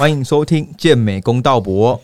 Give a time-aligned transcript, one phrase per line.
[0.00, 2.00] 欢迎收听健美公道博，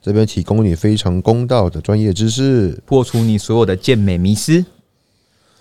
[0.00, 2.70] 这边提供你非常公道的专业知识。
[2.86, 4.64] 破除你所有的健美迷思。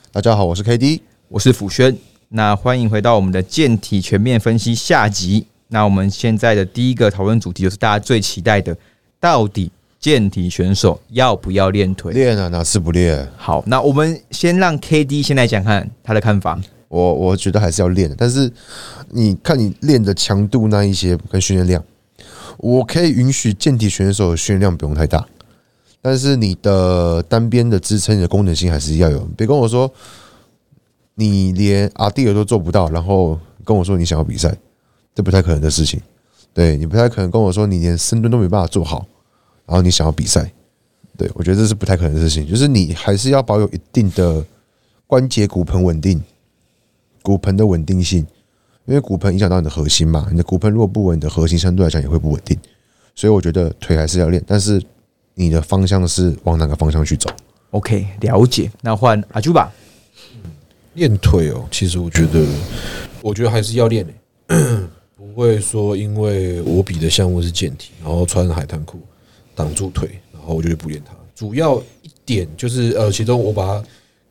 [0.09, 1.97] 大家好，我是 KD，我是辅轩。
[2.29, 5.45] 那欢迎回到我们的健体全面分析下集。
[5.67, 8.73] 那我们现在的第一个讨论主题就是大家最期待的，
[9.19, 9.69] 到底
[9.99, 12.13] 健体选手要不要练腿？
[12.13, 13.27] 练啊，哪次不练？
[13.35, 16.57] 好，那我们先让 KD 先来讲看他的看法。
[16.93, 18.51] 我我觉得还是要练的，但是
[19.09, 21.83] 你看你练的强度那一些跟训练量，
[22.57, 25.25] 我可以允许健体选手训练量不用太大，
[26.03, 29.27] 但是你的单边的支撑你的功能性还是要有。
[29.35, 29.91] 别跟我说
[31.15, 34.55] 你连阿蒂尔都做不到，然后跟我说你想要比赛，
[35.15, 35.99] 这不太可能的事情。
[36.53, 39.03] 对你不太可能跟我说你连深蹲都没办法做好，
[39.65, 40.53] 然后你想要比赛，
[41.17, 42.47] 对我觉得这是不太可能的事情。
[42.47, 44.45] 就是你还是要保有一定的
[45.07, 46.21] 关节骨盆稳定。
[47.23, 48.19] 骨盆的稳定性，
[48.85, 52.55] 因为骨盆影响到你的核心嘛，你的骨盆如果不稳，你的核心相对来讲也会不稳定。
[53.15, 54.79] 所以我觉得腿还是要练，但是
[55.33, 57.29] 你的方向是往哪个方向去走
[57.71, 58.69] ？OK，了解。
[58.81, 59.71] 那换阿朱吧。
[60.95, 62.45] 练腿哦，其实我觉得，
[63.21, 64.13] 我觉得还是要练的，
[65.17, 68.99] 不会说因为我比的项目是健体，然后穿海滩裤
[69.55, 71.15] 挡住腿，然后我就不练它。
[71.33, 73.83] 主要一点就是呃，其中我把它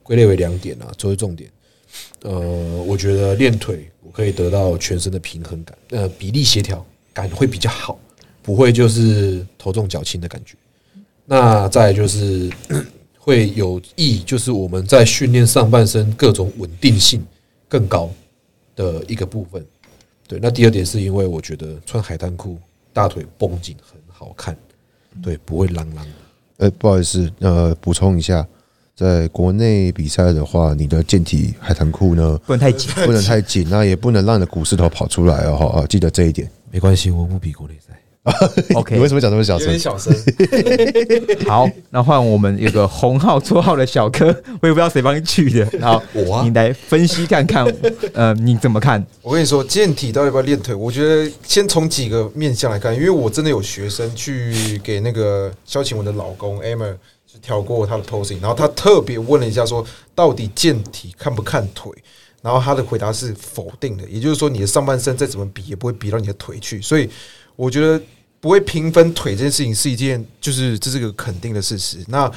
[0.05, 1.51] 归类为两点啊，作为重点。
[2.23, 2.41] 呃，
[2.87, 7.99] 我觉得练腿我可以得到全身的平衡感，呃，比例协调感会比较好，
[8.43, 10.55] 不会就是头重脚轻的感觉。
[11.25, 12.51] 那再就是
[13.19, 17.25] 会有益，就是我们在训练上半身各种稳定性
[17.69, 18.11] 更高
[18.75, 19.65] 的一个部分。
[20.27, 22.59] 对，那第二点是因为我觉得穿海滩裤
[22.93, 24.57] 大腿绷紧很好看，
[25.23, 25.99] 对，不会啷啷。
[26.57, 28.47] 呃，不好意思，呃，补充一下。
[29.03, 35.57] 在国内比赛的话，你的健体海滩裤呢不能太紧，不能太紧，那也不能让你的股四头跑出来哦。
[35.57, 36.49] 哈，记得这一点。
[36.71, 37.93] 没关系，我不比国内赛。
[38.75, 39.77] OK，你为什么讲这么小声？
[39.77, 40.15] 小声。
[41.45, 44.27] 好，那换我们有个红号绰号的小哥，
[44.61, 45.69] 我也不知道谁帮你取的。
[45.81, 47.67] 好，我你来分析看看，
[48.15, 49.05] 呃，你怎么看？
[49.23, 50.73] 我跟你说，健体到底要不要练腿？
[50.73, 56.95] 我觉得先从几个面向来看，因为我真的有学生去给那个萧晴雯的老公 Emma。
[57.41, 59.85] 挑过他的 posing，然后他特别问了一下，说
[60.15, 61.91] 到底健体看不看腿？
[62.43, 66.83] 然后他的回答是否定的，也就是说你的上半身再怎么比也不会比到你的腿去。
[66.83, 67.09] 所以
[67.55, 68.03] 我觉得
[68.41, 71.99] 不会平分腿这件事情是一件，就是这是个肯定的事实。
[72.09, 72.29] 那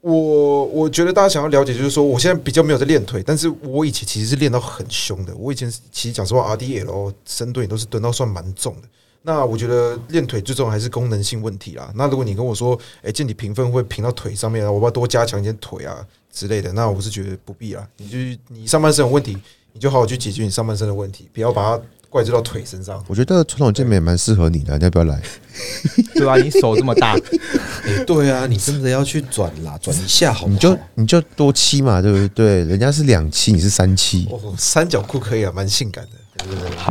[0.00, 5.36] 我我觉得大家想要了解，就是说我现在比较没有在练腿，但是我以前其实是练到很凶的。
[5.36, 8.88] 我以前其实讲实话，RDL 深蹲也都是蹲到算蛮重的。
[9.22, 11.92] 那我觉得练腿最重要还是功能性问题啦。
[11.94, 17.86] 那如果你跟我说，哎，健体评分会评到腿上面啊，我要多加强一点腿啊之类的，那我是觉得不必啊。
[17.98, 18.16] 你就
[18.48, 19.36] 你上半身有问题，
[19.74, 23.04] 你就好好去解决你上半身的问题，不要把它怪罪到腿身上。
[23.08, 25.20] 我觉得传统健美蛮适合你的，你要不要来？
[26.14, 27.14] 对啊，你手这么大，
[27.84, 32.64] 哎，对啊，你真的要去转啦，转一下好，你就你就多七嘛，对不对？
[32.64, 36.12] 人家是两七，你是三七，哦，三角裤可以啊，蛮性感的。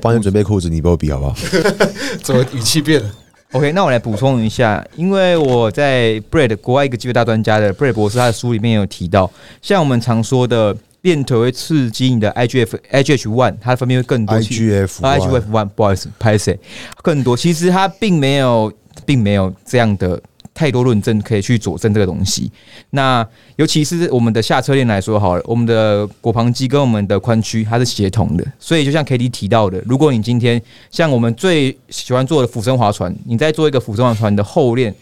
[0.02, 1.36] 帮你准备裤子，你帮我比好不好？
[2.24, 3.10] 怎么语气变了
[3.52, 9.30] ？OK，那我来补充一下，因为我在 Bread 国外一个肌肉大专家的 Bread 博士他的书里面有提到，
[9.62, 14.38] 像我们常说的练腿会刺激你的 IGF、IGH One，它的分泌会更多。
[14.38, 16.60] IGF、IGF One，不好意思，拍谁？
[17.02, 18.72] 更多，其实它并没有，
[19.06, 20.22] 并没有这样的。
[20.60, 22.52] 太多论证可以去佐证这个东西。
[22.90, 23.26] 那
[23.56, 30.62] 尤其是我们的下车链来说好了，我们的果旁肌跟我们的髋屈它是协同的，所以就像 K D 提到的，如果你今天
[30.92, 34.94] 像我们最喜欢做的俯身划船，你在做一个俯身划船的后链，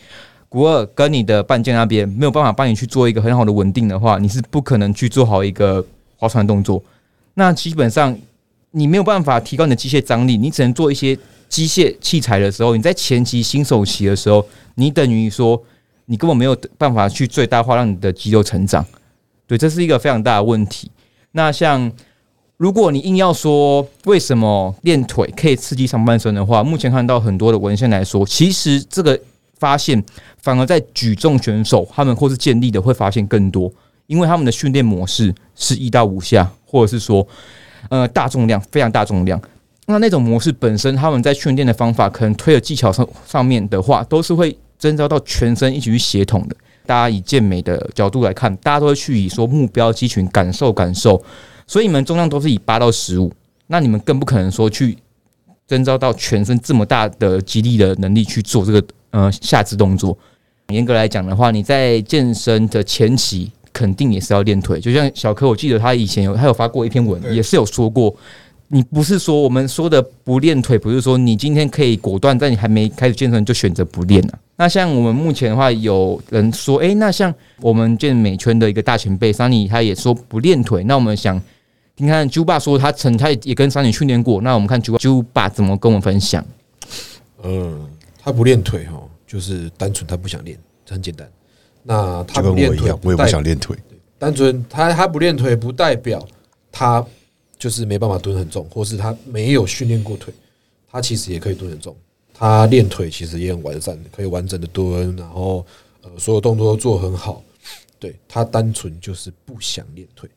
[0.48, 5.84] 股二跟你的半腱那边没有办法帮你去做一个很好的稳定的话，你是不可能去做好一个
[6.18, 6.84] 划船动作。
[7.34, 8.16] 那基本上
[8.70, 14.46] 你没有办法提高你的机械张力，你只能做一些机械器材的时候，你在前期新手期的时候。
[14.80, 15.60] 你等于说，
[16.06, 18.86] 你根本没有办法去最大化让你的肌肉成长，
[19.48, 20.92] 对，这是一个非常大的问题。
[21.32, 21.92] 那像
[22.58, 29.20] 如果你硬要说为什么练腿可以刺激上半身的话，目前看到很多的文献来说，其实这个
[29.58, 30.06] 发现
[30.44, 33.74] 反而在举重选手他们或是健力的会发现更多，
[34.06, 37.28] 因为他们的训练模式是一到五下，或者是说
[37.90, 39.42] 呃大重量非常大重量。
[39.88, 44.56] 那那种模式本身，他们在训练的方法可能推的技巧上上面的话，都是会。
[44.80, 46.56] 征召到全身一起去协同的，
[46.86, 51.20] 大家以健美的角度来看，大家都会去以说目标肌群感受感受，
[51.66, 53.34] 所以你们重量都是以八到十五，
[53.66, 54.96] 那你们更不可能说去
[55.66, 60.16] 征召到全身这么大的肌力的能力去做这个呃下肢动作。
[60.68, 68.16] 严格来讲的话，你在健身的前期肯定也是要练腿，就像小柯，我记得他以前有他有发过一篇文，也是有说过，
[68.70, 74.40] 你不是说我们说的不练腿，不是说你今天可以果断在你还没开始健身就选择不练啊。
[74.58, 80.84] 那像我们目前的话，有人说，诶，那像我们健美圈的一个大前辈桑尼，他也说不练腿。
[80.84, 81.42] 那我们想
[81.96, 86.44] 你看朱爸说他曾他也跟桑尼训练过，那我们看朱朱爸怎么跟我们分享。
[87.44, 87.88] 嗯，
[88.22, 90.58] 他不练腿哈，就是单纯他不想练，
[90.90, 91.26] 很简单。
[91.84, 93.78] 那他不练腿跟我一样，，我也不想练腿。
[94.20, 96.26] 单纯他他不练腿，不代表
[96.72, 97.06] 他
[97.58, 100.34] 就是没办法蹲很重，或是他没有训练过腿，
[100.90, 101.96] 他其实也可以蹲很重。
[102.34, 105.66] 他练腿其实也很完善，可以完整的蹲，然后
[106.04, 107.44] 呃所有动作都做很好。
[108.00, 110.30] 对他单纯就是不想练腿。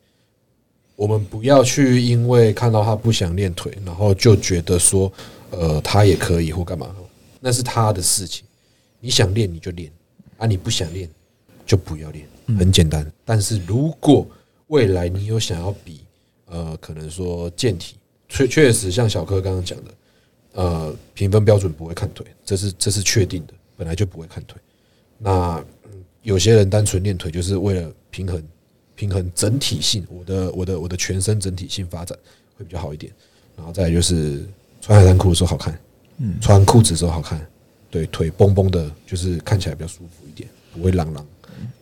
[0.95, 5.11] 我们不要去因为看到他不想练腿，然后就觉得说
[5.51, 6.95] 呃他也可以或干嘛，
[7.39, 8.43] 那是他的事情。
[8.99, 9.91] 你想练你就练
[10.37, 11.07] 啊，你不想练
[11.65, 12.27] 就不要练，
[12.57, 13.11] 很简单。
[13.23, 14.27] 但是如果
[14.67, 16.01] 未来你有想要比，
[16.51, 17.95] 呃，可能说健体，
[18.27, 19.91] 确确实像小柯刚刚讲的，
[20.53, 24.61] 呃，评分标准不会看腿，这是这是确定的，本来就不会看腿。
[25.17, 25.65] 那、嗯
[26.23, 28.43] 有些人单纯练腿就是为了平衡
[28.93, 32.15] 平衡整体性，我的我的我的全身整体性发展
[32.55, 33.11] 会比较好一点。
[33.57, 34.45] 然后再就是
[34.79, 35.75] 穿海滩裤的时候好看，
[36.19, 37.43] 嗯，穿裤子的时候好看，
[37.89, 41.25] 对，腿绷绷的，就是看起来比较舒服一点，不会浪浪。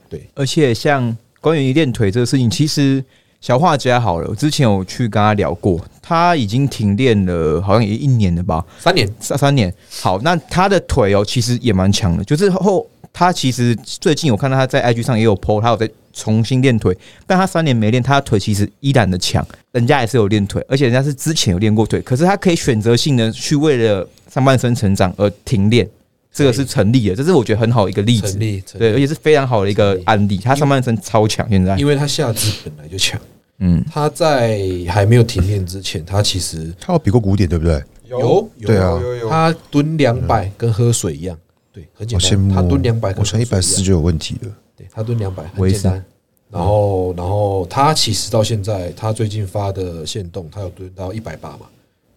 [0.07, 3.03] 对，而且像关于练腿这个事情，其实
[3.41, 9.09] 小画家好了，我之前有去跟他聊过，他已经停练了，好像也一年了吧，三年。
[9.19, 9.73] 三三年。
[10.01, 16.95] 好，那他的腿哦，其实也蛮强的，就是后他其实最近我看到他在 IG 上也有 PO，他有在重新练腿，
[17.25, 25.89] 但他三年没练，他的腿其实依然的强，人家也是有练腿，而且人家是之前有练过腿，可是他可以选择性的去为了上半身成长而停练，
[26.31, 28.39] 这个是成立的，这是我觉得很好一个例子成。
[28.39, 30.37] 立，成立对，而且是非常好的一个案例。
[30.37, 33.19] 他上半身超强，现在因为他下肢本来就强，
[33.57, 37.83] 嗯，他在还没有停练之前，他其实他有比过古典，对不对？
[38.07, 38.19] 有
[38.57, 41.37] 有对啊有有有，他蹲两百跟喝水一样，
[41.71, 42.31] 对，很简单。
[42.31, 42.55] 羡慕哦。
[42.55, 44.51] 他蹲两百，我想一百四就有问题了。
[44.75, 46.03] 对他蹲两百很简单。
[46.51, 51.67] 然后，然后他其实到现在，他最近发的线动，他有蹲到一百八嘛。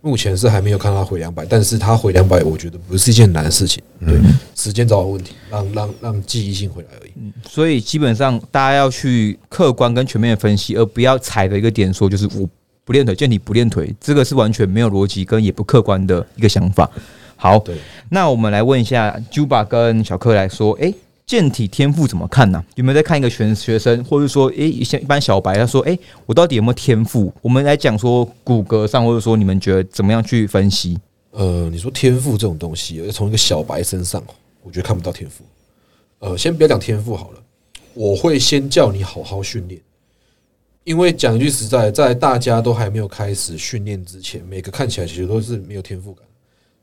[0.02, 3.82] 目前是还没有看他回两百，但是他回两百，我觉得不是一件难的事情。
[4.04, 4.18] 对，
[4.56, 7.12] 时间早晚问题，让让让记忆性回来而已。
[7.48, 12.48] 所以基本上大家要去客观跟全面的分析，而不要踩的一个点说就是我
[12.84, 16.90] 不练腿，健体不练腿，这个是完全没有逻辑跟也不客观的一个想法。
[17.36, 17.76] 好，对，
[18.10, 20.92] 那我们来问一下 Juba 跟小柯来说，诶，
[21.24, 27.32] 健体天赋怎么看呢、有没有在看一个学学生，或者说，诶，一些一般小白，他说，诶，我到底有没有天赋？
[27.40, 30.98] 我们来讲说骨骼上，或者说你们觉得怎么样去分析？
[31.30, 34.22] 呃，你说天赋这种东西，从一个小白身上，
[34.62, 35.42] 我觉得看不到天赋。
[36.18, 37.42] 呃，先不要讲天赋好了，
[37.94, 39.80] 我会先叫你好好训练，
[40.84, 46.24] 因为讲句实在，在大家都还没有开始训练之前，每个看起来其实都是没有天赋感，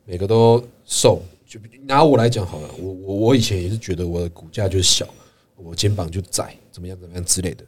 [0.06, 1.21] 每个都瘦。
[1.50, 5.12] 就拿我来讲好了，我我我以前也是觉得我的骨架就是小，
[5.56, 7.66] 我肩膀就窄，怎么样怎么样之类的。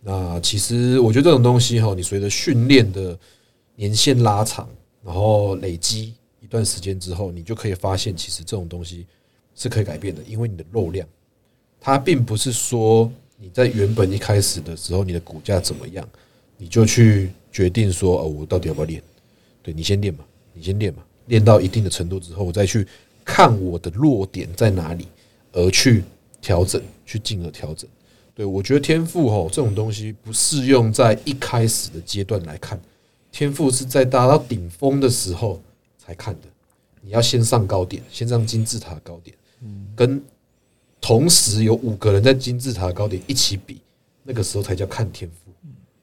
[0.00, 3.18] 那其实我觉得这种东西哈，你随着训练的
[3.74, 4.68] 年限拉长，
[5.02, 9.04] 然后累积一段时间之后，你就可以发现，其实这种东西
[9.56, 11.04] 是可以改变的，因为你的肉量，
[11.80, 16.08] 它并不是说你在原本一开始的时候你的骨架怎么样，
[16.56, 19.02] 你就去决定说哦，我到底要不要练？
[19.60, 22.86] 对你先练嘛，你先练嘛，练到一定的程度之后，我再去
[23.24, 25.08] 看我的弱点在哪里，
[25.52, 26.04] 而去
[26.40, 27.88] 调整，去进而调整。
[28.34, 32.80] 对我觉得天赋吼这种东西不适用在一开始的阶段来看，
[33.30, 35.62] 天赋是在达到顶峰的时候
[35.96, 36.48] 才看的。
[37.00, 39.36] 你要先上高点，先上金字塔高点，
[39.94, 40.22] 跟
[41.00, 43.80] 同时有五个人在金字塔高点一起比，
[44.22, 45.52] 那个时候才叫看天赋，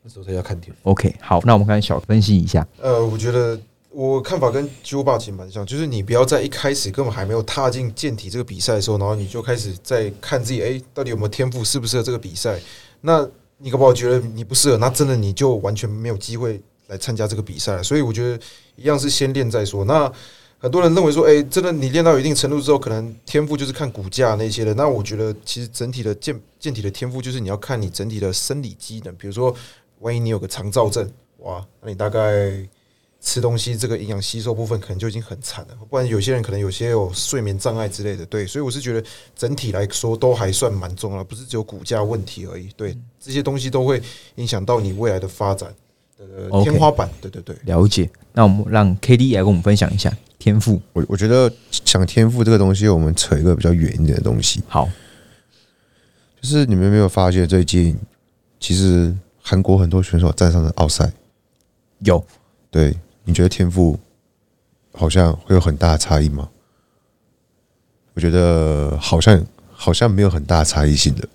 [0.03, 0.91] 那时候才叫看天赋。
[0.91, 2.65] OK，好，那我们看小分析一下。
[2.79, 3.59] 呃，我觉得
[3.91, 12.57] 我看法跟九爸其实蛮像，就是你不要在一开始根本还没有踏进健体这个比赛的时候，然后你就开始在看自己，哎、到底有没有天赋，适不适合这个比赛？
[13.01, 17.83] 那你搞不觉得你不适合，那真的你就完全没有机会来参加这个比赛。
[17.83, 18.39] 所以我觉得
[18.75, 19.83] 一样是先练再说。
[19.83, 20.11] 那
[20.57, 24.73] 很多人认为说，哎、真的你练到一定程度之后，可能天赋就是看骨架那些的。
[24.75, 29.53] 那我觉得其实整体的健健体的天赋就是你要看你整体的生理机能，比如说，
[29.99, 32.65] 万一你有个肠燥症，哇，那你大概
[33.23, 39.03] 吃东西这个营养吸收部分可能就已经很惨了，不然有些人可能有些有睡眠障碍之类的，对，所以我是觉得
[39.35, 44.01] 整体来说都还算蛮重要，不是只有骨架问题而已，对，这些东西都会
[44.35, 45.71] 影响到你未来的发展
[46.17, 47.29] 的天花板，对。
[47.29, 47.55] 对对。
[47.65, 50.81] 了解，那我们让 K D 来跟我们分享一下天赋。
[50.91, 54.89] 我我觉得讲天赋这个东西，我们扯一个比较远一点的东西，好，
[56.41, 57.95] 就是你们有没有发现最近
[58.59, 61.11] 其实韩国很多选手站上了奥赛，
[61.99, 62.25] 有。
[62.71, 62.95] 对，
[63.31, 63.97] 你觉得天赋
[64.93, 66.49] 好像会有很大的差异吗？
[68.13, 71.25] 我觉得好像好像没有很大的差异性的，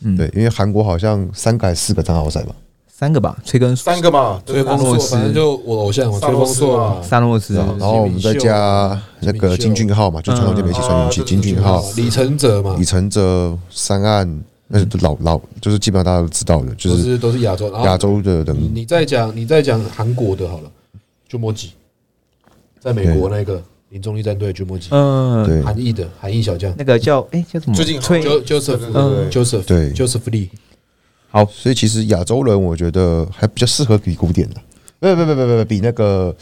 [0.00, 0.14] 嗯。
[0.18, 2.54] 对，因为韩国好像三个还是四个张奥赛吧，
[2.86, 3.74] 三个吧，崔根。
[3.74, 7.56] 三个嘛，吹风洛斯硕，反正就我偶像嘛，吹风硕嘛，萨诺斯。
[7.56, 12.76] 啊，然后我们再加那个金俊浩嘛，就传统健美一起算进去，嗯金俊浩、李承哲嘛。
[12.78, 20.70] 李，承哲、三岸，那是老老，就是基本上大家都知道的，就是都是亚洲，然后亚洲的你人，你再讲你再讲韩国的好了，
[21.28, 21.72] 就莫吉，
[22.78, 25.62] 在美国那个林中立战队就莫吉，嗯，对。
[25.62, 26.72] 韩裔的韩裔小将。
[26.76, 27.74] 那个叫哎叫什么？
[27.74, 29.92] 最近好崔，Jo Joseph 对 Joseph 对。
[29.92, 30.48] Joseph Lee，
[31.50, 34.56] 所以其实亚洲人我觉得还比较适合比古典的，
[34.98, 36.34] 不不不不不不，比那个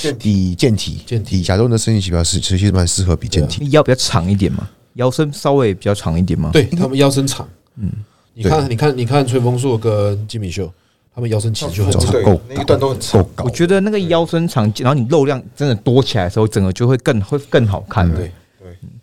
[0.00, 3.68] 健比健体，健体比亚洲人的身体比较适，其实蛮适合比健体。
[3.70, 7.90] 腰比较长一点嘛，腰身稍微比较长一点嘛。，对他们腰身长，嗯，
[8.34, 10.72] 你看你看你看吹风硕跟金敏秀，
[11.16, 13.44] 他们腰身其实就很长，长够那一段都很够，高。
[13.44, 18.06] 我，觉得那个腰身长，然后你肉量真的多起来的时候，整个就会更会更好看。
[18.14, 18.30] 对，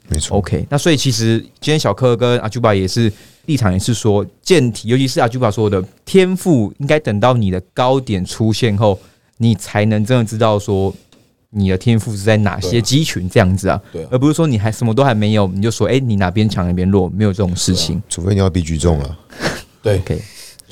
[0.10, 0.38] 没错。
[0.38, 3.12] OK，那所以其实今天小柯跟阿朱巴也是
[3.48, 9.00] 立场也是说，健体，尤其是阿朱巴说的天赋，应该等到你的高点出现后，
[9.38, 10.94] 你才能真的知道说
[11.50, 14.10] 你的天赋是在哪些肌群这样子啊，对啊。
[14.12, 18.00] 而不是说你还什么都还没有，你就说哎、你哪边强哪边弱，没有这种事情。
[18.08, 19.18] 除非你要比举重了，
[19.82, 19.98] 对。
[19.98, 20.22] OK，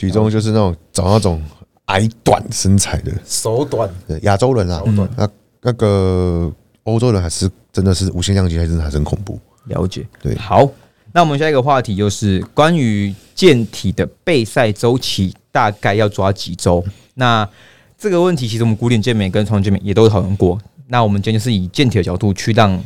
[0.02, 1.40] 举重就是那种找那种
[1.86, 5.30] 矮短身材的，手短，对亚洲人啊手，短，那
[5.62, 6.52] 那个
[6.86, 9.40] 欧洲人还是真的是无限量级，还是还是很恐怖。
[9.66, 10.04] 了解。
[10.20, 10.68] 对好，
[11.14, 16.84] 那我们下一个话题就是关于健体的备赛周期大概要抓几周？
[17.14, 17.48] 那
[17.96, 20.60] 这个问题其实我们古典健美跟传统健美也都讨论过。
[20.88, 22.84] 那我们今天就是以健体的角度去让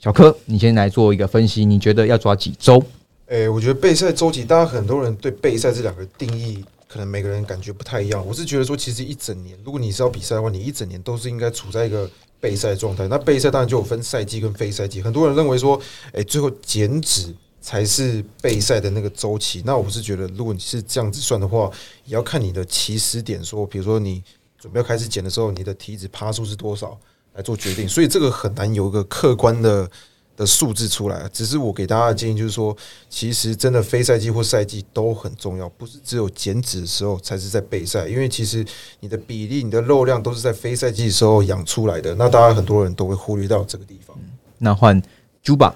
[0.00, 2.82] 小柯，你先来做一个分析，你觉得要抓几周？
[3.26, 8.24] 诶、我觉得备赛周期，大家很多人对备赛这两个定义，可能每个人感觉不太一样。
[8.24, 13.08] 我是觉得说，其实一整年，如果你是要比赛的话，你一整年都是应该处在一个备赛状态。
[13.08, 15.02] 那备赛当然就有分赛季跟非赛季。
[15.02, 15.80] 很多人认为说，
[16.12, 19.60] 诶、最后减脂才是备赛的那个周期。
[19.66, 21.68] 那我是觉得，如果你是这样子算的话，
[22.04, 24.22] 也要看你的起始点，说，比如说你
[24.56, 26.96] 准备要开始减的时候，你的体脂趴数是多少
[27.34, 27.88] 来做决定。
[27.88, 29.90] 所以这个很难有一个客观的。
[30.36, 32.76] 的数字出来，只是我给大家的建议就是说，
[33.08, 38.64] 其实真的非赛季或赛季都很重要，不是只有减脂的时候才是在备赛，因为其实
[39.00, 42.14] 你的比例、你的肉量都是在非赛季的时候养出来的。
[42.16, 44.14] 那大家很多人都会忽略到这个地方。
[44.58, 45.00] 那换
[45.42, 45.72] Juba，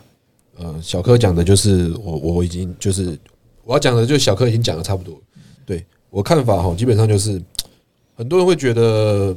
[0.59, 3.19] 呃，小柯讲的就是我我已经就是
[3.65, 5.19] 我要讲的，就是小柯已经讲的差不多。
[5.65, 7.41] 对我看法哈，基本上就是
[8.15, 9.35] 很多人会觉得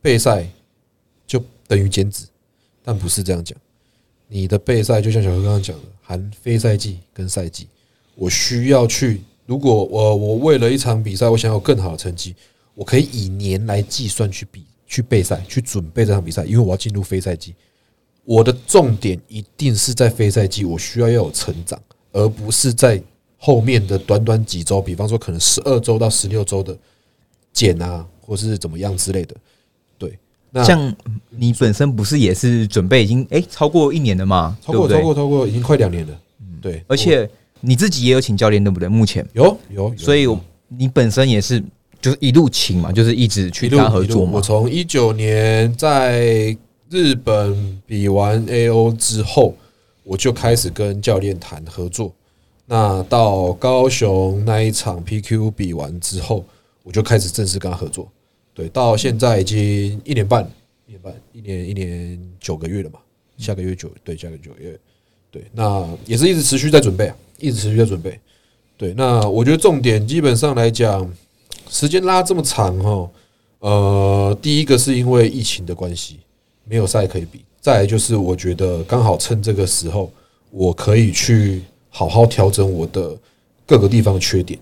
[0.00, 0.48] 备赛
[1.26, 2.26] 就等于减脂，
[2.84, 3.58] 但不是这样讲。
[4.34, 7.68] 你的备赛就像小哥刚刚讲的，含非赛季跟赛季，
[8.16, 9.22] 我需要去。
[9.46, 12.34] 如果我我为了一场比赛，我想要更好的成绩，
[12.74, 17.54] 我可以以年来计算去比去备赛，去准备这场比赛，因为我要进入非赛季。
[18.24, 23.00] 我的重点一定是在非赛季，我需要要有成长，而不是在
[23.38, 26.76] 后面的短短几周，比方说可能十二周到十六周的
[27.52, 29.36] 减啊，或是怎么样之类的。
[30.62, 30.94] 像
[31.30, 34.56] 你本身不是也是准备已经哎、超过一年了嘛？
[34.62, 36.20] 超过超过超过，已经快两年了。
[36.60, 37.28] 对，而且
[37.60, 38.88] 你自己也有请教练，对不对？
[38.88, 40.26] 目前，有有，有所以
[40.68, 41.62] 你本身也是
[42.00, 44.40] 就是一路请嘛，就是一直去一路跟他合作嘛我。
[44.40, 46.56] 从一九年在
[46.90, 49.54] 日本比完 AO 之后，
[50.04, 52.12] 我就开始跟教练谈合作。
[52.66, 56.44] 那到高雄那一场 PQ 比完之后，
[56.82, 58.08] 我就开始正式跟他合作。
[58.54, 60.48] 对，到现在已经一年半，
[60.86, 63.00] 一年半，一年一年九个月了嘛，
[63.36, 64.78] 下个月九对，下个月九月，
[65.30, 68.18] 对，那也是一直持续在准备啊，一直持续在准备。
[68.76, 71.12] 对，那我觉得重点基本上来讲，
[71.68, 73.10] 时间拉这么长哈，
[73.58, 76.20] 呃，第一个是因为疫情的关系，
[76.64, 80.12] 没有赛可以比；再来就是我觉得刚好趁这个时候，
[80.50, 83.16] 我可以去好好调整我的
[83.66, 84.58] 各个地方的缺点。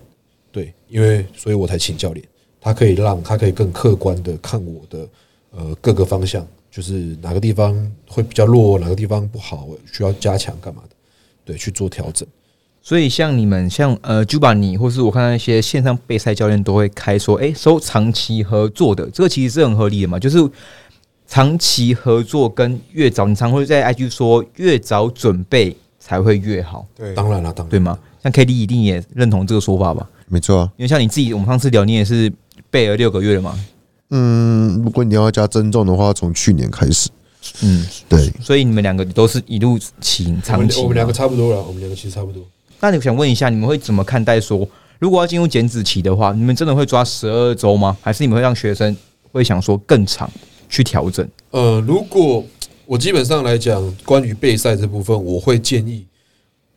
[0.51, 2.23] 对，因为所以我才请教练，
[2.63, 5.07] 他可以让他可以更客观的看我的
[5.51, 7.75] 呃各个方向，就是哪个地方
[8.07, 10.95] 会比较弱，哪个地方不好，需要加强干嘛的，
[11.43, 12.25] 对，去做调整。
[12.81, 20.37] 所以像你们像呃 Juba 你或是我看到一些线上备赛教练都会开说，哎、收长期合作的，这个其实是很合理的嘛，就是
[21.27, 27.97] 长期合作跟越早，你常会在 IG 说越早准备才会越好，对，当然了，当然对吗？
[28.21, 30.09] 像 KD 一定也认同这个说法吧？
[30.27, 30.71] 没错啊。
[30.77, 32.31] 因为像你自己，我们上次聊，你也是
[32.73, 33.59] 备了六个月了嘛，
[34.09, 37.07] 嗯，如果你要加增重的话，从去年开始，
[37.61, 42.43] 嗯，对，所以你们两个都是一路请长期我们两个差不多了，我们两个其实差不多。
[42.79, 47.95] 那你想问一下，你们会怎么看待说，如果要进入减脂期的话，你们真的会抓十二周吗？
[48.01, 48.97] 还是你们会让学生
[49.31, 50.27] 会想说更长，
[50.67, 51.29] 去调整？
[51.51, 52.43] 呃，如果
[52.87, 56.07] 我基本上来讲，关于备赛这部分，我会建议，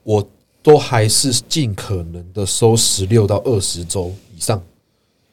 [0.02, 0.28] 我
[0.62, 4.62] 都还是尽可能的收十六到二十周以上。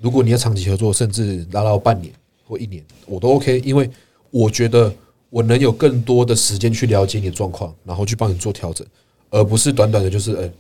[0.04, 2.14] 如果你要长期合作，甚至拉到半年
[2.46, 3.90] 或一年，我都 OK，因为
[4.32, 4.94] 我觉得
[5.30, 8.86] 我能有更多的时间去了解你的状况，然后去帮你做调整，
[9.30, 10.52] 而不是短短的就是，呃，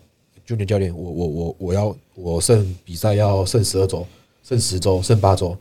[0.45, 4.07] 就你教练，我我我我要我剩比赛要剩十二周，
[4.47, 5.57] 剩十周，剩八周，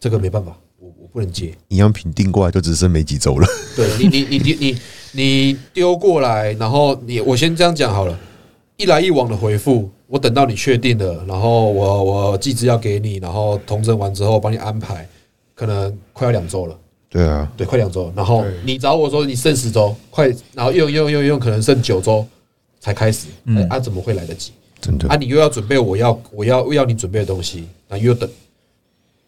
[0.00, 1.52] 这个没办法，我我不能接。
[1.68, 3.46] 营养品订过来就只剩没几周了。
[3.76, 4.80] 对你，你你你你
[5.12, 8.18] 你丢过来，然后你我先这样讲好了，
[8.78, 15.06] 一来一往的回复，我等到你确定了，然后我我寄资料给你，然后同整完之后帮你安排，
[15.54, 16.78] 可能快要两周了，
[17.10, 18.10] 对啊，对，快两周。
[18.16, 22.26] 然后你找我说你剩十周，快，然后用用用用，可能剩九周
[22.80, 24.52] 才开始，哎啊，怎么会来得及？
[24.80, 25.06] 真的。
[25.08, 28.28] 啊，你又要准备我要我要要你准备的东西，那又等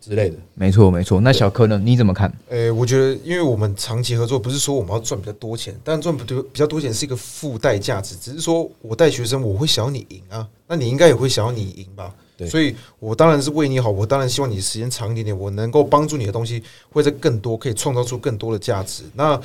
[0.01, 0.37] 之类的。
[0.55, 1.21] 没错，没错。
[1.21, 1.81] 那小柯呢？
[1.85, 2.33] 你怎么看？
[2.49, 12.15] 诶、我觉得，因为我们长期合作，不是说我们要赚比较多钱，但赚比较比较多钱是一个附带价值，只是说我带学生，我会想要你赢啊，那你应该也会想要你赢吧？
[12.37, 19.03] 对所以我当然是为你好，我当然希望你时间长一点点，我能够帮助你的东西会在更多，可以创造出更多的价值。
[19.15, 19.39] 那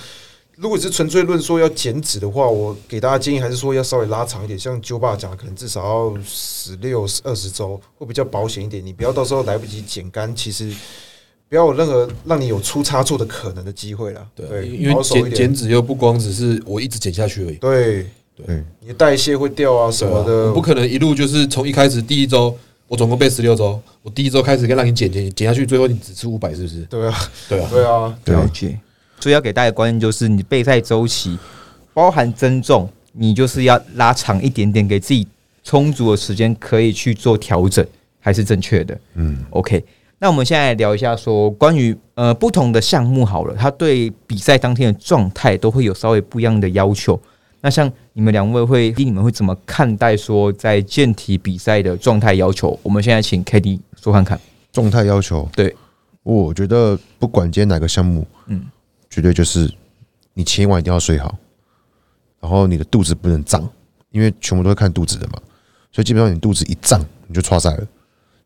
[0.57, 8.85] 如果是纯粹论说要减脂的话，我给大家建议还是说要稍微拉长一点，像九爸讲的，可能至少要十六、二十周，会比较保险一点。
[8.85, 10.73] 你不要到时候来不及减干，其实
[11.49, 14.25] 不要有任何让你有出差错的可能的机会了。
[14.33, 17.55] 对，因为减减脂又不光只是我一直减下去而已。
[17.55, 22.57] 对对，你的代谢会掉啊什么的，不可能一路就是从一开始第一周，
[22.87, 26.81] 我总共背十六周，我第一周开始跟让你减减减下去，最后你只吃五百，是不是？
[26.83, 28.79] 对啊，对啊，对啊，对了解。
[29.19, 31.37] 所以要给大家的观念就是，你备赛周期
[31.93, 35.27] 包含增重，你就是要拉长一点点，给自己
[35.63, 37.85] 充足的时间可以去做调整，
[38.19, 38.97] 还是正确的。
[39.15, 39.83] 嗯，OK，
[40.19, 47.19] 那我们现在来聊一下说关于呃不同的项目好了，它对比赛当天的状态都会有稍微不一样的要求。
[47.61, 52.79] 那像你们两位会，你们会怎么看待说在健体比赛的状态要求？
[52.83, 54.39] 我们现在请 k d 说看看。
[54.71, 55.73] 状态要求，对，
[56.21, 58.65] 我觉得不管今天哪个项目，嗯嗯，
[59.15, 59.73] 绝对就是
[60.33, 61.33] 你前一晚一定要睡好，
[62.41, 63.65] 然后你的肚子不能胀，
[64.11, 65.39] 因为全部都会看肚子的嘛，
[65.89, 67.87] 所以基本上你肚子一胀你就差赛了，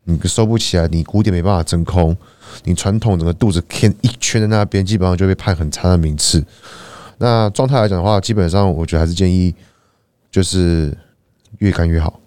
[0.04, 2.16] 你收不起来，你鼓点没办法真空，
[2.62, 6.44] 你传统整个肚子偏一圈在那边，基本上就被判很差的名次。
[7.18, 9.52] 那状态来讲的话，基本上我觉得还是建议
[10.30, 10.96] 就是
[11.58, 12.20] 越干越好，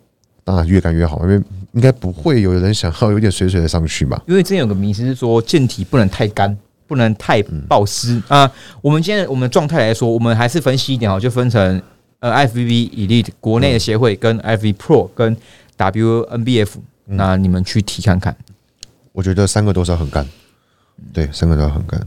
[0.43, 4.21] 当然越干越好，因为应该不会有人想要有点水水的上去嘛。
[4.27, 11.82] 因为之前有个迷思是说健体不能太干，不能太暴湿啊、我们今天我们状态来说，我们还是分析一点哦，就分成
[12.19, 15.36] 呃 FVB Elite 国内的协会跟 FV Pro 跟
[15.78, 16.69] WNBF，、
[17.06, 18.36] 那你们去提看看。
[19.12, 20.28] 我觉得三个都是很干，
[21.13, 22.00] 对，三个都要很干，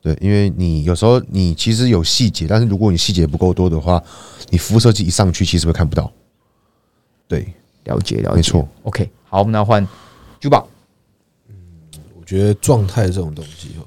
[0.00, 4.02] 对，因为你有时候你其实有细节，但是如果你细节不够多的话，
[4.50, 6.10] 你辐射剂一上去，其实会看不到。
[7.26, 7.46] 对，
[7.84, 8.68] 了解了解，没错。
[8.82, 9.86] OK，好，那换
[10.38, 10.68] 珠宝。
[11.48, 11.54] 嗯
[12.18, 13.84] 我觉得状态这种东西哦，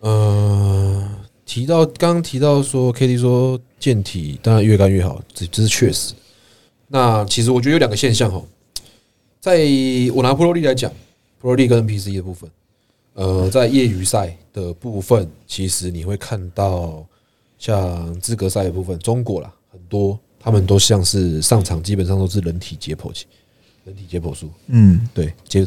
[0.00, 1.08] 呃，
[1.44, 6.14] 提到刚刚提到说，K D 说健体当然越干越好，这这是确实。
[6.88, 8.44] 那其实我觉得有两个现象哦，
[9.40, 9.58] 在
[10.14, 10.92] 我拿 Pro 力来讲
[11.42, 12.48] ，Pro 力跟 NPC 的部分，
[13.14, 17.04] 呃，在业余赛的部分，其实你会看到
[17.58, 23.26] 像资格赛的部分，中国啦很多，他们都像是上场基本上都是人体解剖器，
[23.84, 25.66] 人体解剖术，嗯，对，解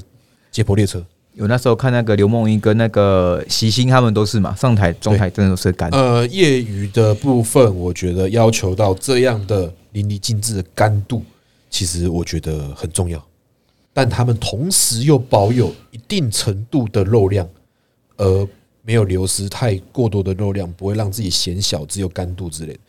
[0.52, 1.06] 解剖列车。
[1.34, 5.90] 有那时候看那个刘梦一跟那个习星他们都是嘛，上台中台真的都是干。
[5.92, 11.24] 呃，业余的部分，我觉得要求到这样的淋漓尽致的干度，
[11.70, 13.24] 其实我觉得很重要。
[13.94, 17.48] 但他们同时又保有一定程度的肉量，
[18.18, 18.48] 而
[18.82, 22.80] 没有流失太过多的肉量，不会让自己显小，只有干度之类的。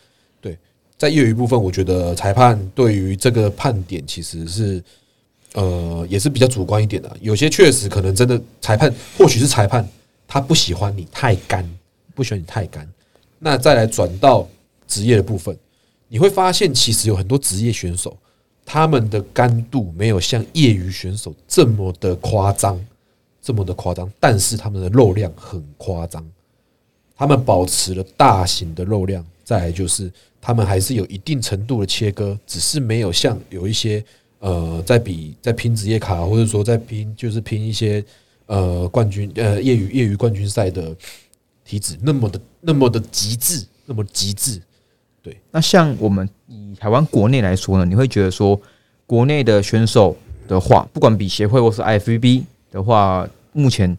[0.41, 0.59] 对，
[0.97, 4.83] 在业余部分，我觉得裁判对于这个判点其实是
[5.55, 7.17] 呃也是比较主观一点的。
[7.21, 9.87] 有些确实可能真的裁判或许是裁判
[10.27, 11.69] 他不喜欢你太干，
[12.15, 12.89] 不喜欢你太干。
[13.39, 14.47] 那再来转到
[14.87, 15.57] 职业的部分，
[16.09, 18.17] 你会发现其实有很多职业选手，
[18.65, 22.79] 他们的干度没有像业余选手这么的夸张，
[23.43, 26.25] 这么的夸张，但是他们的肉量很夸张，
[27.17, 34.05] 他们保持了大型的肉量，再来就是他们还是有一定程度的切割，只是没有像有一些
[34.41, 38.05] 呃在比在拼职业卡，或者说在拼就是拼一些
[38.47, 40.95] 呃冠军呃业余业余冠军赛的
[41.65, 44.61] 体脂那么的那么的极致，那么极致。
[45.23, 48.59] 对那像我们以台湾国内来说呢，你会觉得说
[49.07, 50.17] 国内的选手
[50.49, 53.97] 的话，不管比协会或是 IFBB 的话，目前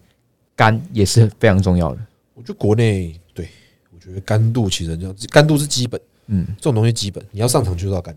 [0.56, 2.00] 干也是非常重要的。
[2.34, 3.48] 我觉得国内对
[3.94, 8.12] 我觉得干度其实这样，干度是基本，嗯，这种东西基本，你要上场就是要干。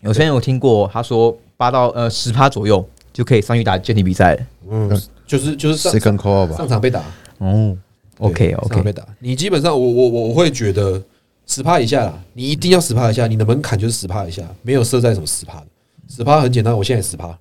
[0.00, 4.34] 有些人有听过，他说八到呃十趴左右就可以上去打健体比赛。
[4.34, 4.46] 了。
[4.70, 6.56] 嗯，就是就是上 second call 吧。
[6.56, 7.02] 上，场被打。
[7.38, 7.76] 哦
[8.18, 11.02] ，OK 对上场 OK，被打，你基本上我我我我会觉得
[11.46, 15.66] 十趴以下啦，你一定要十趴以下，你的门槛就是十趴以下，没有设在什么十趴的，
[16.08, 17.36] 十趴很简单，我现在十趴，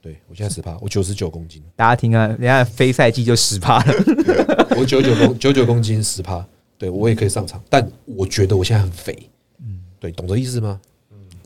[0.00, 3.94] 对我现在十趴，我九十九公斤，大家听啊，人家非赛季就十趴了。
[4.78, 6.42] 我九九公九九公斤十趴，
[6.78, 10.80] 对我也可以上场，但我觉得我现在很肥，嗯，对，懂这意思吗？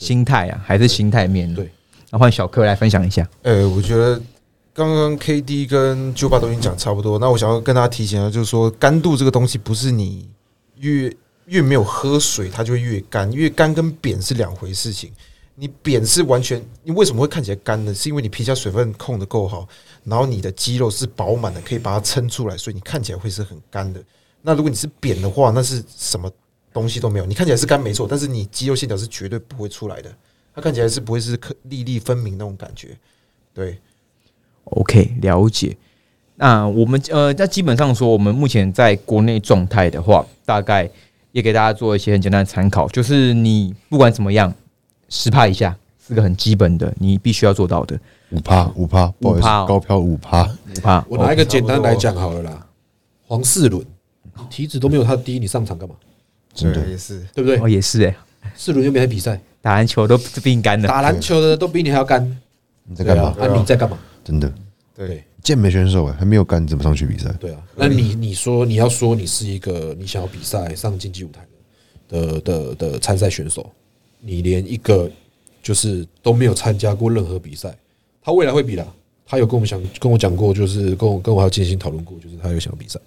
[0.05, 1.53] 心态啊，还是心态面。
[1.55, 1.71] 对，
[2.11, 3.29] 那换小柯来分享一下。
[3.43, 4.21] 呃，我觉得
[4.73, 10.29] 刚刚 KD 跟 Juba 都已经讲差不多，那我想要跟大家提醒的就是说，干度这个东西不是你
[10.77, 11.11] 越
[11.47, 15.11] 越没有喝水它就会越干，越干跟扁是两回事情。
[15.57, 17.95] 你扁是完全，你为什么会看起来干呢？
[17.95, 19.69] 是因为你皮下水分控的够好，
[20.03, 24.03] 然后你的肌肉是饱满的，可以把它撑出来，所以你看起来会是很干的。
[24.43, 26.29] 那如果你是扁的话，那是什么
[26.75, 30.13] 东西都没有，你看起来是干没错，但是你肌肉线条是绝对不会出来的，
[30.53, 32.99] 它看起来是不会是颗粒粒分明那种感觉。
[33.55, 33.79] 对
[34.65, 35.77] ，OK，了解。
[36.35, 40.91] 那我们呃，那基本上说，我们目前在国内状态的话，大概
[41.31, 44.53] 也给大家做一些很简单的参考，就是你不管怎么样，
[45.09, 47.97] 十趴以下是个很基本的，你必须要做到的。
[48.31, 52.67] 五趴五趴，不好意思哦，高飘五趴，五趴，我拿一个简单来讲好了啦，
[53.29, 53.87] 黄世伦，
[54.37, 55.95] 你体脂都没有他低，你上场干嘛？
[56.55, 57.21] 真的对也是。
[57.35, 57.69] 对不对哦，？
[57.69, 58.17] 也是哎、
[58.57, 60.89] 世伦又没来比赛，打篮球都比你干的。
[60.89, 62.25] 打篮球的都比你还要干，
[62.85, 63.35] 你在干嘛？
[63.37, 63.53] 对啊？
[63.53, 63.99] 啊，你在干嘛？
[64.23, 64.53] 真的
[64.95, 67.31] 对，健美选手哎，还没有干，你怎么上去比赛？
[67.41, 71.45] 对啊，那你你说你要说你是一个你想要比赛上竞技舞台
[72.09, 73.71] 的的的的参赛选手，
[74.21, 75.11] 你连一个
[75.63, 77.77] 就是都没有参加过任何比赛，
[78.23, 78.87] 他未来会比的。
[79.27, 83.01] 他有跟我们想跟我讲过，就是跟我跟我还有建新讨论过，就是他有想要比赛。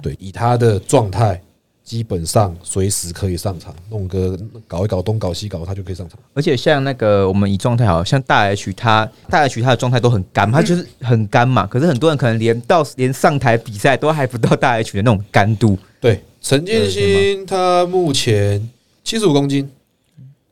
[0.00, 1.40] 对，以他的状态，
[1.88, 6.18] 基本上随时可以上场，弄个搞一搞东搞西搞，他就可以上场。
[6.34, 11.66] 而且像那个我们以状态好，像大 H 他大 H 他的状态都很干，他就是很干嘛。
[11.66, 15.78] 可是很多人可能连到连上台比赛都还不到大 H 的那种干度。
[15.98, 18.68] 对，陈建新他目前
[19.02, 19.70] 七十五公斤，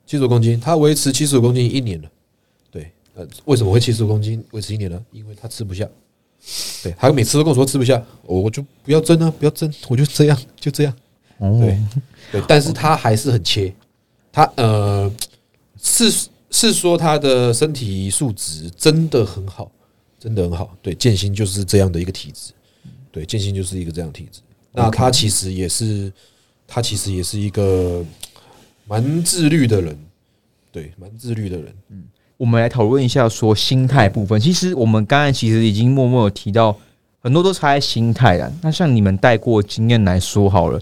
[0.07, 2.09] 七十五公斤，他维持七十五公斤一年了。
[2.71, 4.99] 对，呃，为什么会七十五公斤维持一年呢？
[5.13, 5.87] 因为他吃不下。
[6.83, 10.95] 对他每次都跟我说吃不下，我我就不要争啊，不要争，我就这样，就这样。
[11.39, 11.79] 哦对
[12.33, 13.73] 对，但是他还是很切，
[14.33, 15.11] 他呃
[15.81, 19.71] 是是说他的身体素质真的很好，
[20.19, 20.77] 真的很好。
[20.83, 22.53] 对，剑心就是这样的一个体质，
[23.13, 24.41] 对，剑心就是一个这样的体质。
[24.73, 26.13] 那他其实也是，
[26.67, 28.05] 他其实也是一个
[28.87, 29.99] 蛮自律的人，
[30.71, 31.75] 对，蛮自律的人。
[31.91, 32.05] 嗯
[32.39, 34.39] 我们来讨论一下说心态部分。
[34.39, 36.77] 其实我们刚才其实已经默默有提到，
[37.23, 38.53] 很多都差在心态了。
[38.61, 40.79] 那像你们带过经验来说好了，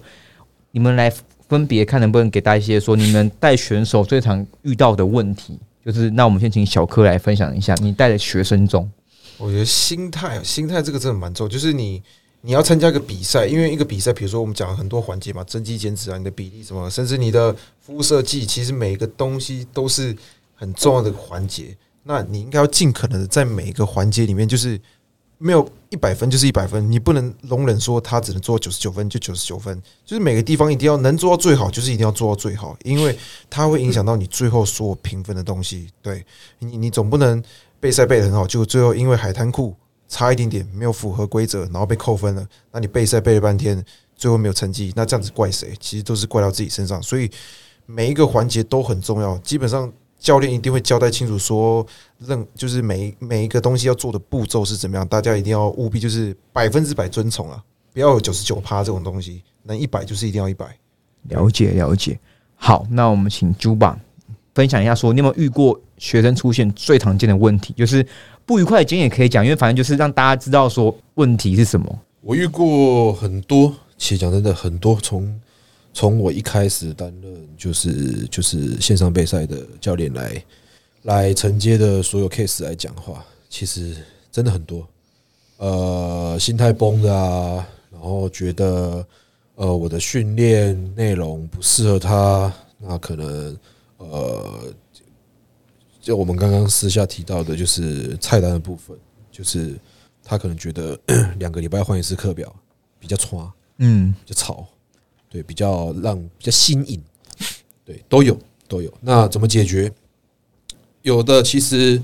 [0.74, 1.08] 你们来
[1.48, 5.56] 分别看能不能给大家一些说你们带选手最常遇到的问题。
[5.84, 8.90] 就是那我们先请小柯来分享一下，你带的学生中，
[9.38, 11.48] 我觉得心态，心态这个真的蛮重。
[11.48, 12.02] 就是你
[12.40, 20.16] 你要参加一个比赛，因为一个比赛，比如说我们讲了很多环节嘛，增肌减脂啊，你的比例什么，甚至你的肤色剂，其实每一个东西都是
[20.54, 21.76] 很重要的环节。
[22.02, 24.80] 那你应该要尽可能的在每一个环节里面，就是
[25.36, 33.16] 没有一百分就是一百分，你不能容忍说他只能做九十九分就九十九分，就是每个地方一定要能做到最好，就是一定要做到最好，因为
[33.48, 35.88] 它会影响到你最后所有评分的东西。
[36.02, 36.26] 对
[36.58, 37.40] 你，你总不能
[37.78, 39.72] 备赛备的很好，就最后因为海滩裤
[40.08, 42.44] 差一点点没有符合规则，然后被扣分了。
[42.72, 43.82] 那你备赛备了半天，
[44.16, 45.72] 最后没有成绩，那这样子怪谁？
[45.78, 47.00] 其实都是怪到自己身上。
[47.00, 47.30] 所以
[47.86, 49.92] 每一个环节都很重要，基本上
[50.24, 51.86] 教练一定会交代清楚说，
[52.18, 60.66] 任就是每每一个东西要做的步骤是怎么样，大家一定要务必就是百分之百遵从啊，不要有九十九趴这种东西，能一百就是一定要一百。
[61.24, 62.18] 了解了解。
[62.54, 63.96] 好，那我们请 Juba
[64.54, 67.74] 分享一下，说你有没有遇过学生出现最常见的问题？
[67.76, 68.06] 就是
[68.46, 71.98] 不愉快的经验也可以讲，因为反正就是让大家知道说问题是什么。
[72.22, 75.38] 我遇过很多，其实讲真的，很多从
[75.94, 80.44] 从我一开始担任就是就是线上备赛的教练来
[81.02, 83.96] 来承接的所有 case 来讲话，其实
[84.32, 84.86] 真的很多。
[85.58, 89.06] 呃，心态崩的啊，然后觉得
[89.54, 93.56] 呃我的训练内容不适合他，那可能
[93.98, 94.74] 呃，
[96.00, 98.98] 就我们刚刚私下提到的，就是菜单的部分，
[99.30, 99.78] 就是
[100.24, 100.98] 他可能觉得
[101.38, 102.52] 两个礼拜换一次课表
[102.98, 104.66] 比较差，嗯，就吵，
[105.34, 107.02] 对，比较让比较新颖，
[107.84, 108.88] 对，都有都有。
[109.00, 109.90] 那怎么解决？
[111.02, 112.00] 有的其实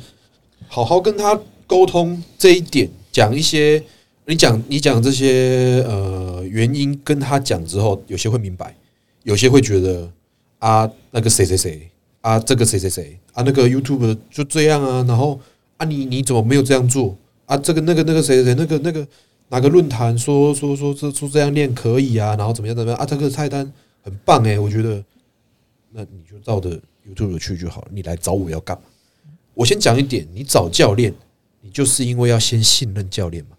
[0.67, 3.81] 好好跟他沟通这一点，讲一些
[4.27, 8.75] 你讲你讲这些呃原因跟他讲之后，有些会明白，
[9.23, 10.11] 有些会觉得
[10.59, 11.89] 啊那个谁谁谁
[12.23, 15.39] 啊这个谁谁谁啊那个 YouTube 就这样啊，然后
[15.77, 17.17] 啊你你怎么没有这样做
[17.47, 19.07] 啊这个那个那个谁谁谁那个那个
[19.51, 23.71] 哪个论坛说说说这说这样练可以啊，然后怎么样怎么样啊这个菜单
[24.03, 25.05] 很棒诶、我觉得
[25.91, 28.85] 那你就照着 YouTube 去就好了，你来找我要干嘛？
[29.55, 31.13] 我先讲一点，你找教练，
[31.61, 33.51] 你就是因为要先信任教练嘛。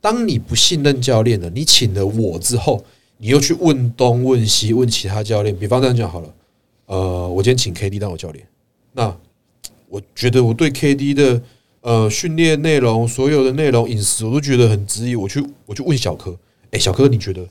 [0.00, 2.84] 当你不信任教练了，你请了我之后，
[3.16, 6.34] 你又去问东问西问其他教练，比方这样讲好了，
[6.86, 8.46] 呃，我今天请 KD 当我教练，
[8.92, 9.16] 那
[9.88, 11.40] 我觉得我对 KD 的
[11.88, 15.16] 呃训练内容、所有的内容、饮食，我都觉得很质疑。
[15.16, 16.38] 我去我去问小柯，
[16.70, 17.42] 哎、小柯，你觉得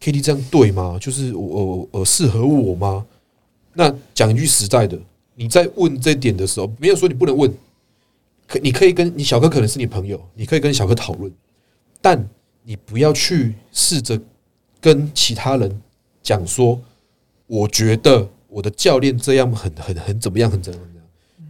[0.00, 0.98] KD 这样对吗？
[1.00, 3.06] 就是我我我适合我吗？
[3.74, 4.98] 那讲一句实在的，
[5.36, 7.48] 你在问这点的时候，没有说你不能问，
[8.48, 11.32] 可你可以跟你小柯可能是你朋友，你可以跟小柯讨论，
[12.00, 12.28] 但
[12.64, 14.20] 你不要去试着
[14.80, 15.80] 跟其他人
[16.24, 16.80] 讲说，
[17.46, 20.99] 我觉得我的教练这样很很很怎么样，很怎么样。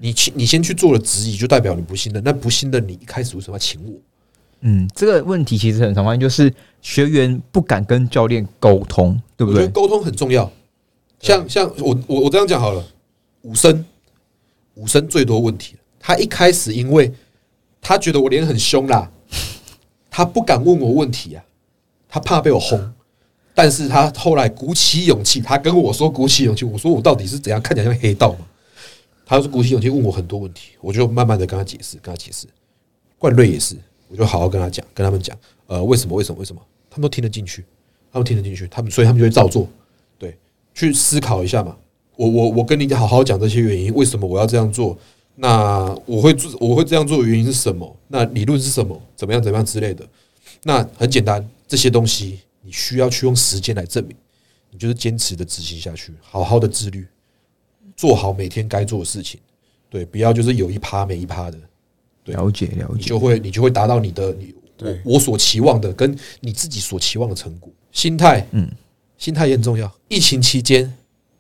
[0.03, 2.23] 你去你先去做了质疑，就代表你不信任。
[2.25, 3.93] 那不信任，你一开始为什么要请我？
[4.63, 9.61] 嗯，这个问题其实很常发生，就是学员不敢跟教练沟通，对不对？
[9.63, 10.51] 我觉得沟通很重要。
[11.21, 12.83] 像像我我我这样讲好了，
[13.43, 13.85] 武生
[14.75, 15.77] 武生最多问题。
[15.99, 17.13] 他一开始因为
[17.81, 19.11] 他觉得我脸很凶啦，
[20.11, 21.45] 他不敢问我问题啊，
[22.09, 22.93] 他怕被我轰。
[23.53, 28.47] 但是他后来鼓起勇气，他跟我说鼓起勇气，我说我到底是怎样，看起来像黑道嘛？
[29.31, 32.49] 他是鼓起勇气问我很多问题，我就慢慢的跟他解释，跟他解释。
[33.17, 33.77] 冠瑞也是，
[34.09, 35.39] 我就好好跟他讲，跟他们讲，
[35.69, 37.65] 呃，为什么为什么为什么，他们都听得进去，
[38.13, 39.69] 他们听得进去，他们所以他们就会照做，
[40.19, 40.37] 对，
[40.75, 41.77] 去思考一下嘛。
[42.17, 44.99] 我我我跟你好好讲这些原因，为什么我要这样做？
[45.37, 47.97] 那我会做我会这样做的原因是什么？
[48.09, 49.01] 那理论是什么？
[49.15, 50.05] 怎么样怎么样之类的？
[50.65, 54.17] 那很简单，这些东西你需要去用时间来证明，
[54.73, 57.07] 你就是坚持的执行下去，好好的自律，
[58.01, 59.39] 做好每天该做的事情，
[59.91, 61.59] 对，不要就是有一趴没一趴的，
[62.25, 67.71] 对了解了解，你就会你就会达到你的你我我所期望的跟你自己所期望的成果。
[67.93, 68.67] 心态，嗯，
[69.19, 69.93] 心态也很重要。
[70.09, 70.91] 疫情期间，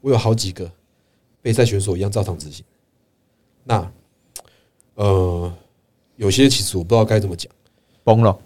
[0.02, 0.70] 我有好几个
[1.40, 2.62] 备赛选手一样照常执行。
[3.64, 3.90] 那
[4.96, 5.50] 呃，
[6.16, 7.50] 有些其实我不知道该怎么讲，
[8.04, 8.38] 崩了。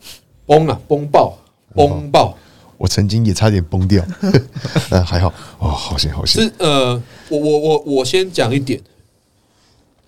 [0.46, 1.36] 崩了，崩爆，
[1.74, 2.38] 崩爆。
[2.84, 4.04] 我曾经也差点崩掉，
[4.90, 5.28] 但 还好。
[5.58, 6.42] 哦，好险好险。
[6.42, 6.52] 是。
[6.58, 8.78] 呃，我我我我先讲一点，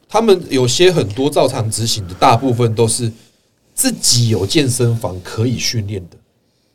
[0.06, 3.10] 他们有些很多照常执行的，大部分都是
[3.74, 6.18] 自己有健身房可以训练的，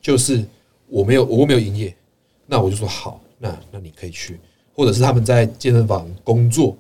[0.02, 0.44] 就是
[0.88, 1.96] 我没有我没有营业，
[2.48, 4.40] 那我就说好，那那你可以去，
[4.74, 6.76] 或者是他们在健身房工作，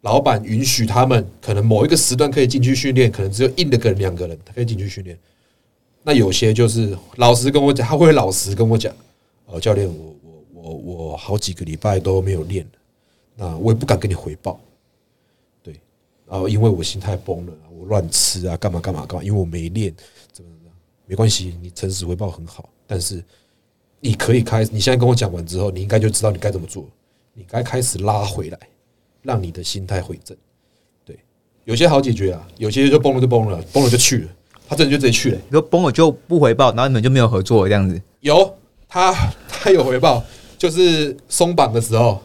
[0.00, 5.16] 老板允许他们可能某一个时段可以进去训练，可能只有一的个人两个人他可以进去训练。
[6.06, 8.94] 那有些就是老实跟我讲，他会老实跟我讲，
[9.46, 10.14] 呃，教练，我
[10.52, 12.72] 我我我好几个礼拜都没有练了，
[13.36, 14.60] 那我也不敢跟你回报，
[15.62, 15.80] 对，
[16.26, 19.94] 然后因为我心态崩了，我乱吃啊，干嘛干嘛干嘛，因为我没练，
[20.30, 23.24] 怎么怎么样，没关系，你诚实回报很好，但是
[23.98, 26.86] 你可以开，你现在跟我讲完之后，你应该就知道你该怎么做，
[27.32, 28.58] 你该开始拉回来，
[29.22, 30.36] 让你的心态回正，
[31.02, 31.18] 对，
[31.64, 34.28] 有些好解决啊，有些就崩了就崩了，崩了就去了，
[34.74, 38.00] 他真的就直接去了、你说崩了就不回报，然后你们就没有合作这样子。
[38.20, 38.58] 有
[38.88, 40.22] 他，他有回报，
[40.58, 42.20] 就是松绑的时候，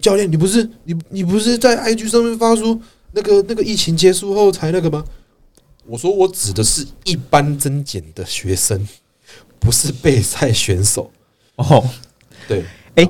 [0.00, 2.80] 教练，你不是你你不是在 IG 上面发出
[3.12, 5.04] 那个那个疫情结束后才那个吗？
[5.86, 8.86] 我说我指的是一般增减的学生，
[9.60, 11.10] 不是备赛选手。
[11.54, 11.88] 哦，
[12.48, 12.64] 对，
[12.96, 13.08] 哎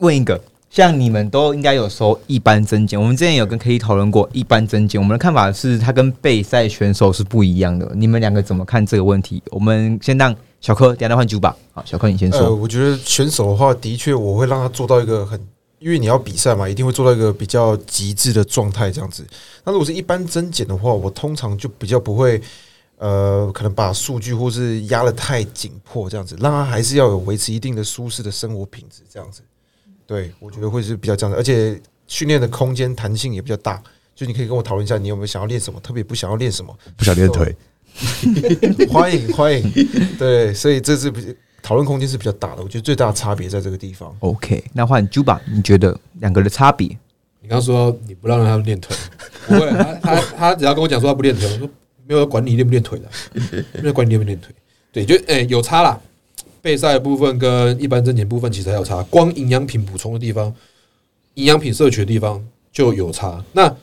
[0.00, 0.42] 问一个，
[0.74, 7.88] 像你们都应该有收一般增减，我们之前有跟 K 讨论过一般增减，我们的看法是它跟备赛选手是不一样的。
[7.94, 9.40] 你们两个怎么看这个问题？
[9.52, 11.56] 我们先让小柯，等下再换猪吧。
[11.72, 12.56] 好，小柯你先呃，说。
[12.56, 15.40] 我觉得选手的话，的确我会让他做到一个很，
[15.78, 19.24] 因为你要比赛嘛，一定会做到一个比较极致的状态这样子。
[19.62, 22.42] 那如果是一般增减的话，我通常就比较不会，
[22.98, 29.40] 呃，可能把数据或是压得太紧迫这样子，让他还是要有维持一定的舒适的生活品质这样子。
[30.06, 33.82] 对，我觉得会是比较这样的，而且训练的空间弹性也比较大。
[34.14, 37.56] 就你可以跟我讨论一下，你有没有想要练什么，特别不想要练什么，不想练腿，
[38.88, 39.72] 欢迎欢迎。
[40.16, 44.14] 对，所以这是比讨论空间是比较大的，我觉得最大的差别在这个地方。
[44.20, 46.86] OK，那换 Juba，，你觉得两个的差别？
[47.40, 48.96] 你刚刚说你不让他练腿，
[49.48, 51.68] 不会，他他他只要跟我讲说他不练腿，我说
[52.06, 54.54] 没有人管你练不练腿的，没有人管你练不练腿。
[54.92, 56.00] 对，就诶、有差啦。
[56.64, 60.50] 备赛部分跟一般增减部分其实还有差，光营养品补充的地方，
[61.34, 63.44] 营养品摄取的地方就有差。
[63.52, 63.76] 那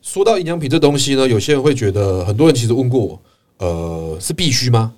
[0.00, 3.20] 说到营养品这东西呢，有些人会觉得，很多人其实问过我，
[3.58, 4.94] 呃，是必须吗？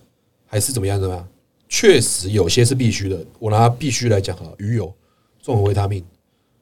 [0.46, 1.26] 还是怎么样的吗？
[1.70, 3.24] 确实有些是必须的。
[3.38, 4.92] 我拿必须来讲哈，鱼油、
[5.40, 6.04] 综合维他命，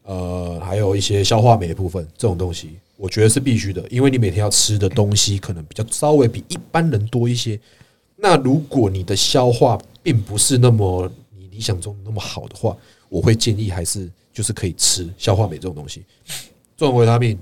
[0.05, 7.59] 呃，还有一些消化酶部分，这种东西，我觉得是必须的，因为你每天要吃的东西可能比较稍微比一般人多一些。
[8.15, 12.77] 那如果你的消化并不是那么你理想中那么好的话，
[13.09, 16.05] 我会建议还是就是可以吃消化酶这种东西，
[16.77, 17.39] 这种维他命。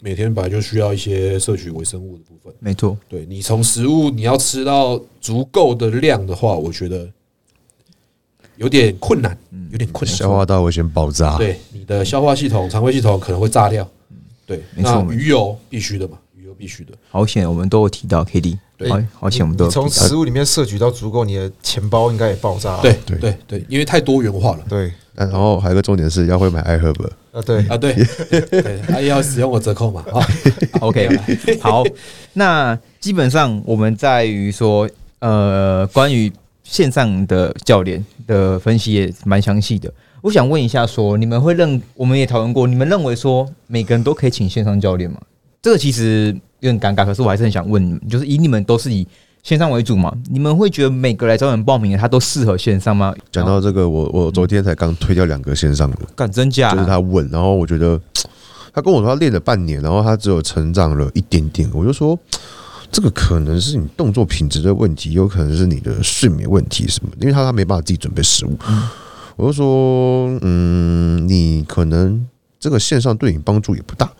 [0.00, 7.10] 每天本来就需要一些摄取微生物的部分，没错，对你从食物你要吃到足够的量的话，我觉得
[8.54, 9.36] 有点困难，
[9.72, 10.16] 有点困难。
[10.16, 11.36] 消化道会先爆炸。
[11.36, 13.90] 对你的消化系统、肠胃系统可能会炸掉。
[14.46, 16.16] 对，那鱼油必须的嘛，
[16.58, 16.92] 必须的。
[17.10, 22.80] 好险，我们都有提到 K D，对好好险，我们都从有提到食物里面摄取到足够，你的钱包应该也爆炸。
[22.80, 27.76] 对对对对，因为太多元化了对然后还有一个重点是要会买爱喝本，啊，对啊。
[27.76, 27.92] 对
[28.62, 30.26] 对， 还要使用我折扣嘛 啊。
[30.80, 31.08] OK，
[31.60, 31.82] 好，
[32.34, 39.92] 那基本上我们在于说，呃，关于线上的教练的分析也蛮详细的。
[40.20, 45.20] 我想问一下说你们会认，我们也讨论过，你们认为说每个人都可以请线上教练吗？
[45.68, 49.06] 这个其实有点尴尬，可是我还是很想问你们，就是以你们都是以
[49.42, 53.14] 线上为主嘛，你们会觉得每个来找你们报名的他都适合线上吗？
[53.30, 56.72] 讲到这个，我我昨天才刚推掉两个线上的，干真假？
[56.72, 58.00] 就是他问，然后我觉得
[58.72, 62.18] 他跟我说他练了半年，然后他只有成长了一点点，我就说
[62.90, 68.56] 这个可能是你动作品质的问题，有可能是你的睡眠问题什么，因为他他没办法自己准备食物，
[69.36, 72.26] 我就说嗯，你可能
[72.58, 74.10] 这个线上对你帮助也不大，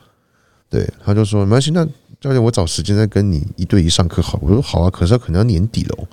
[0.71, 1.85] 对，他就说没关系，那
[2.21, 6.07] 教练我找时间再跟你一对一上课好，我说好啊，可是他可能要年底了哦，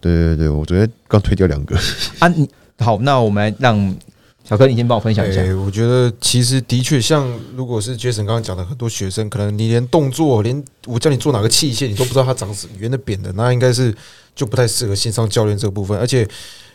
[0.00, 1.76] 对对对，我昨天刚推掉两个。
[2.20, 3.96] 啊，你好，那我们来让
[4.42, 5.42] 小哥你先帮我分享一下。
[5.42, 13.94] 哎我觉得其实的确像，如果是 Jason 刚刚讲的，很多学生可能你连动作，连我叫你做哪个器械，你都不知道它长什么圆的、扁的，那应该是
[14.34, 15.98] 就不太适合线上教练这个部分。
[15.98, 16.26] 而且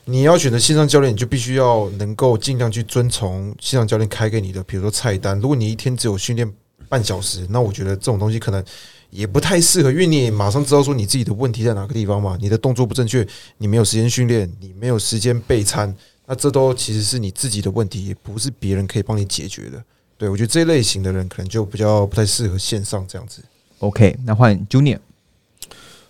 [0.06, 5.40] 你要选择线上教练，你就必须要能够尽量去遵从线上教练开给你的，比如说菜单。
[5.40, 6.50] 如果你一天只有训练
[6.88, 8.64] 半小时，那我觉得这种东西可能
[9.10, 12.38] 也不太适合，因为你也马上知道说你自己的问题在哪个地方嘛。
[12.40, 13.26] 你的动作不正确，
[13.58, 15.96] 你没有时间训练，你没有时间备餐，
[16.26, 19.84] 那这都其实是你自己的问题，也不是别人可以帮你解决的。
[20.18, 23.44] 对我觉得这类型的人可能就比较不太适合线上这样子。
[23.80, 25.00] OK，那换 Junior。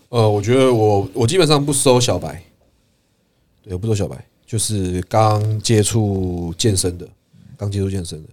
[0.09, 2.43] 呃，我觉得我我基本上不收小白，
[3.63, 7.09] 对，我不收小白，就是刚接触健身的，
[7.57, 8.29] 刚接触健身的。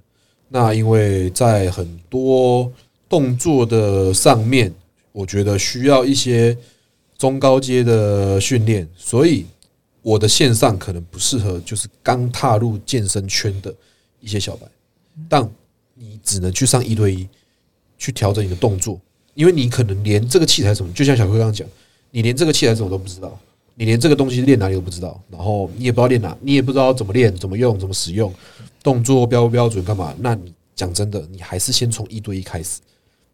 [0.55, 2.71] 那因为在很多
[3.09, 4.71] 动作的上面，
[5.11, 6.55] 我觉得需要一些
[7.17, 9.47] 中高阶的训练，所以
[10.03, 13.75] 我的线上可能不适合就是刚踏入健身圈的
[14.21, 14.67] 一些小白，
[15.27, 15.49] 但
[15.95, 17.27] 你只能去上一对一，
[17.97, 19.01] 去调整你的动作，
[19.33, 21.67] 因为你可能连这个器材什么，就像小哥刚刚讲，
[22.11, 23.39] 你连这个器材什么都不知道，
[23.75, 28.31] 你连这个东西练哪里都不知道，然后你也不知道练哪，你也不知道怎么练、怎么用、怎么使用，
[28.83, 30.15] 动作标不标准干嘛？
[30.19, 32.81] 那你讲真的，你还是先从一对一开始。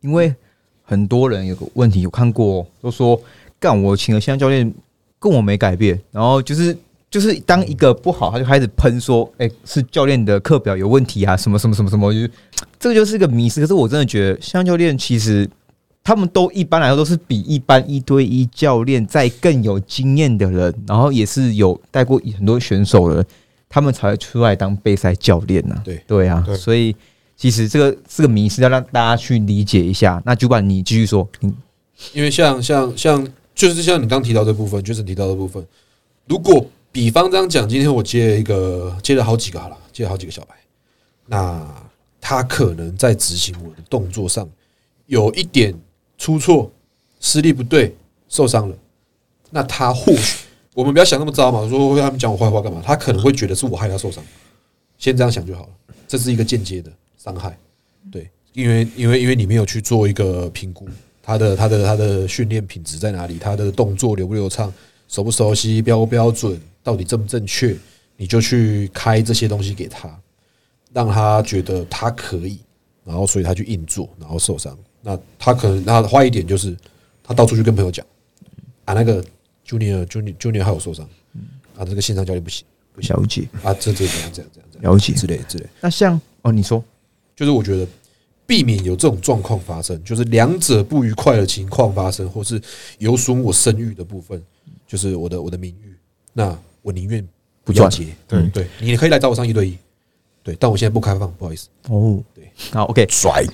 [0.01, 0.35] 因为
[0.83, 3.21] 很多人有个问题，有看过，都说
[3.59, 4.73] 干我请了线上教练，
[5.19, 6.77] 跟我没改变，然后就是
[7.11, 12.31] 就是当一个不好，他就开始喷说，哎、是教练的课表有问题啊，什么什么什么什么，就是
[12.79, 13.61] 这个就是一个迷失。
[13.61, 15.49] 可是我真的觉得，线上教练其实
[16.05, 23.25] 他们都一般来说都是比一般一对一教练在更有经验的人，然后也是有带过很多选手的，
[23.69, 26.03] 他们才会出来当备赛教练呐、对。
[26.07, 26.57] 对啊，对。
[26.57, 26.95] 所以
[27.37, 30.23] 其实这个这个迷失，要让大家去理解一下。
[30.25, 31.53] 那主管你继续说，你
[32.13, 35.65] 因为像像像就是像你刚提到这部分，就是提到的部分，
[36.27, 40.55] 如果比方这样讲，今天我接了一个接了好几个好了，接了好几个小白，
[41.27, 41.67] 那
[42.21, 44.49] 他可能在执行我的动作上
[45.07, 45.75] 有一点
[46.17, 46.71] 出错，
[47.21, 47.95] 施力不对，
[48.29, 48.77] 受伤了，
[49.51, 52.81] 那他或许我们不要想那么糟嘛，说他们讲我坏话干嘛？
[52.85, 54.23] 他可能会觉得是我害他受伤，
[54.97, 55.69] 先这样想就好了，
[56.07, 57.59] 这是一个间接的伤害，
[58.13, 60.87] 对，因为因为因为你没有去做一个评估，
[61.23, 64.73] 他的他的他的训练品质在哪里，他的动作流不流畅，
[65.09, 67.77] 熟不熟悉，标不标准，到底正不正确，
[68.17, 70.09] 你就去开这些东西给他，
[70.93, 72.61] 让他觉得他可以，
[73.05, 74.79] 然后所以他去硬做，然后受伤。
[75.01, 76.77] 那他可能他坏一点就是
[77.23, 78.05] 他到处去跟朋友讲。
[78.85, 79.23] 啊，那个
[79.69, 81.09] Junior Junior Junior 还有受伤
[81.77, 85.13] 啊，这个线上教练不行不了解啊，这这怎样怎样怎样怎样了解。
[85.13, 85.67] 之类之类。
[85.81, 86.83] 那像哦，你说
[87.37, 87.87] 就是我觉得
[88.47, 92.61] 避免有这种状况发生，就是两者不愉快的情况发生，或是
[92.99, 94.43] 有损我声誉的部分，
[94.87, 95.95] 就是我的我的名誉，
[96.33, 97.27] 那我宁愿
[97.63, 98.07] 不要接。
[98.27, 99.79] 对对，你可以来找我上一对一，
[100.43, 101.69] 对，但我现在不开放，不好意思。
[101.89, 103.45] 哦，对，好，OK，甩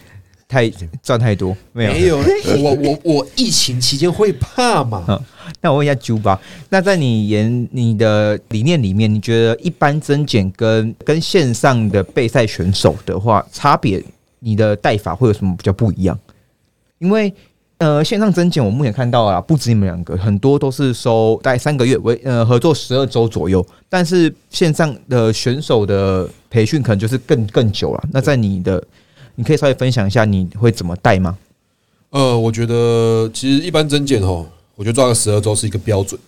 [0.55, 0.71] 太
[1.03, 2.19] 赚太多，没有没有，
[2.63, 5.21] 我我我疫情期间会怕嘛？
[5.61, 14.01] 那我问一下朱吧，那在你研你的理念里面，你觉得一般增减跟跟线上的备赛选手的话，差别
[14.39, 16.17] 你的带法会有什么比较不一样？
[16.99, 17.35] 因为
[17.79, 28.05] 呃，线上增减我目前看到啊，不止你们两个，很多都是收大概三个月为呃合作十二周左右，但是线上的选手的培训可能就是更更久了。
[28.13, 28.83] 那在你的，
[29.37, 31.37] 你可以稍微分享一下你会怎么带吗？
[32.11, 36.20] 呃，我觉得其实一般增减哦，我觉得抓个十二周是一个标准，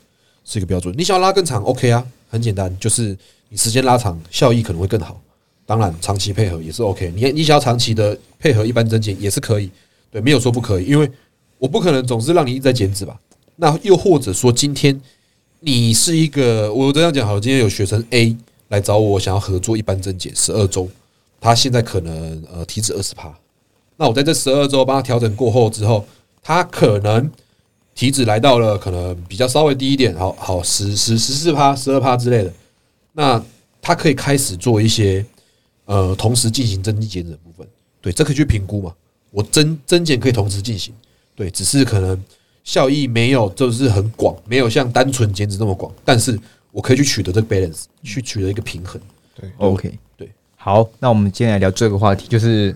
[0.45, 0.95] 是一个标准。
[0.99, 3.17] 你想要拉更长，OK 啊，很简单，就是
[3.49, 5.21] 你时间拉长，效益可能会更好。
[5.65, 7.13] 当然，长期配合也是 OK。
[7.15, 9.71] 你你想要长期的配合一般增减也是可以，
[10.11, 11.11] 对，没有说不可以，因为
[11.59, 13.19] 我不可能总是让你一直在减脂吧。
[13.57, 15.01] 那又或者说，今天
[15.61, 18.37] 你是一个，我这样讲好了，今天有学生 A
[18.69, 20.89] 来找我，想要合作一般增减十二周，
[21.41, 23.33] 他现在可能呃体脂二十趴，
[23.97, 26.05] 那我在这十二周帮他调整过后之后，
[26.43, 27.31] 他可能
[27.95, 32.53] 体脂来到了可能比较稍微低一点，好好十十十四趴、十二趴之类的，
[33.13, 33.43] 那
[33.81, 35.25] 他可以开始做一些
[35.85, 37.67] 呃同时进行增肌减脂的部分，
[38.01, 38.95] 对，这可以去评估嘛。
[39.31, 40.95] 我增增减可以同时进行，
[41.35, 42.23] 对，只是可能
[42.65, 46.39] 效益没有就是很广，没有像单纯减脂那么广，但是
[46.73, 49.01] 我可以去取得这个 balance，去取得一个平衡。
[49.35, 49.51] 对。
[49.59, 49.99] OK，对，
[50.67, 52.75] 好，那我们今天来聊这个话题，就是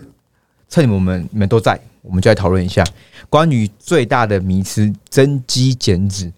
[0.69, 2.81] 趁我们你们都在，我们就来讨论一下
[3.29, 6.31] 关于最大的迷思——增肌减脂，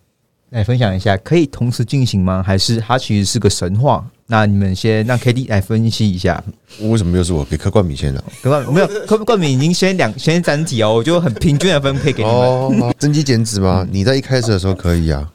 [0.50, 2.42] 来分享一下，可以同时进行吗？
[2.42, 4.04] 还是它其实是个神话？
[4.26, 6.44] 那你们先让 K D 来分析一下。
[6.80, 8.24] 为什么又是我给柯冠米先了？
[8.42, 12.82] 柯冠没有，柯冠冕已经先两先三题哦，我就很平均的分配给你们。
[12.82, 13.88] 哦，增肌减脂吗？
[13.92, 15.32] 你在一开始的时候可以啊，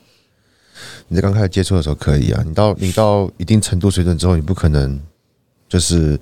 [1.07, 5.01] 你在刚开始接触的时候可以啊，你到你到一定程度水准之后，你不可能
[5.69, 6.19] 就是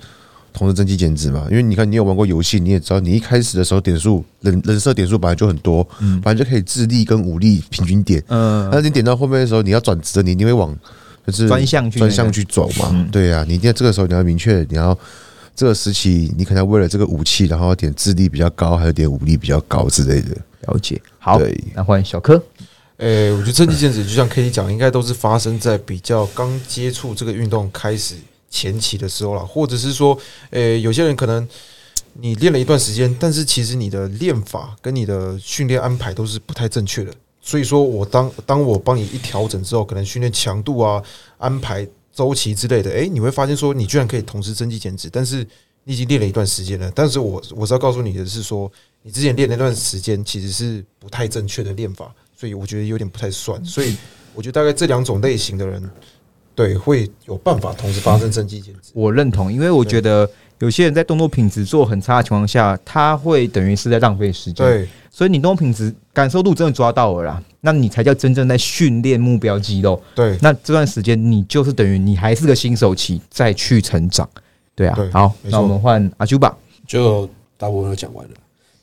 [0.53, 10.77] 同时增肌减脂嘛，因为你看你有玩过游戏，你也知道，你一开始的时候点数人人设点数本来就很多，嗯，本来就可以智力跟武力平均点，嗯，那你点到后面的时候，你要转职的，你一定会往
[11.27, 14.99] 就是专项专项去走嘛，嗯对啊，你一定要这个时候你要明确，你要
[15.55, 20.37] 这个时期你可能要为了这个武器，然后点智力比较高，还有点武力比较高之类的。
[20.63, 21.01] 了解。
[21.19, 22.43] 好对，那换小柯。
[22.99, 28.15] 诶、我觉得增肌减脂就像 K T 讲，应该都是发生在比较刚接触这个运动开始
[28.57, 30.19] 前期的时候了，或者是说，
[30.51, 31.47] 诶、有些人可能
[32.15, 37.13] 你练了一段时间，但是其实你的练法跟你的训练安排都是不太正确的。
[37.43, 41.03] 所以说我当当我帮你一调整之后，可能训练强度啊、
[41.37, 45.47] 安排周期之类的，诶、你会发现说你居然可以同时增肌减脂，但是
[45.85, 46.91] 你已经练了一段时间了。
[46.95, 53.63] 但是我我是要告诉你的是说，你之前练那段时间其实是不太正确的练法，所以我觉得有点不太算。
[53.65, 53.95] 所以
[54.35, 55.91] 我觉得大概这两种类型的人，
[56.57, 58.91] 对会有办法同时发生增肌减脂。
[58.95, 60.29] 我认同，因为我觉得
[60.59, 70.03] 有些人在动作品质做很差的情况下，他会等于是在浪费时间。，对所以你动作品质感受度真的抓到了啦，那你才叫真正在训练目标肌肉。
[70.15, 74.29] 对那这段时间你就是等于你还是个新手期，再去成长。
[74.75, 76.57] 对啊，对好，那我们换阿朱吧。
[76.87, 78.35] 就大部分都讲完了。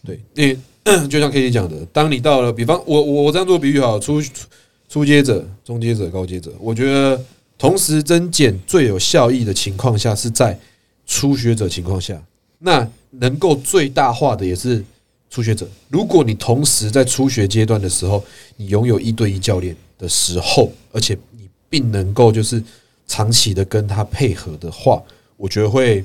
[0.06, 0.48] 对，因
[0.86, 4.22] 为就像 K T 讲的，当你到了，比方我我我这样做比喻好，初
[4.90, 7.22] 初阶者、中阶者、高阶者，我觉得
[7.58, 10.60] 同时增减最有效益的情况下是在
[11.06, 12.22] 初学者情况下，
[12.60, 14.84] 那能够最大化的也是
[15.30, 15.68] 初学者。
[15.90, 18.24] 如果你同时在初学阶段的时候，
[18.58, 22.62] 你拥有一对一教练的时候，而且你并能够就是
[23.08, 25.02] 长期的跟他配合的话，
[25.38, 26.04] 我觉得会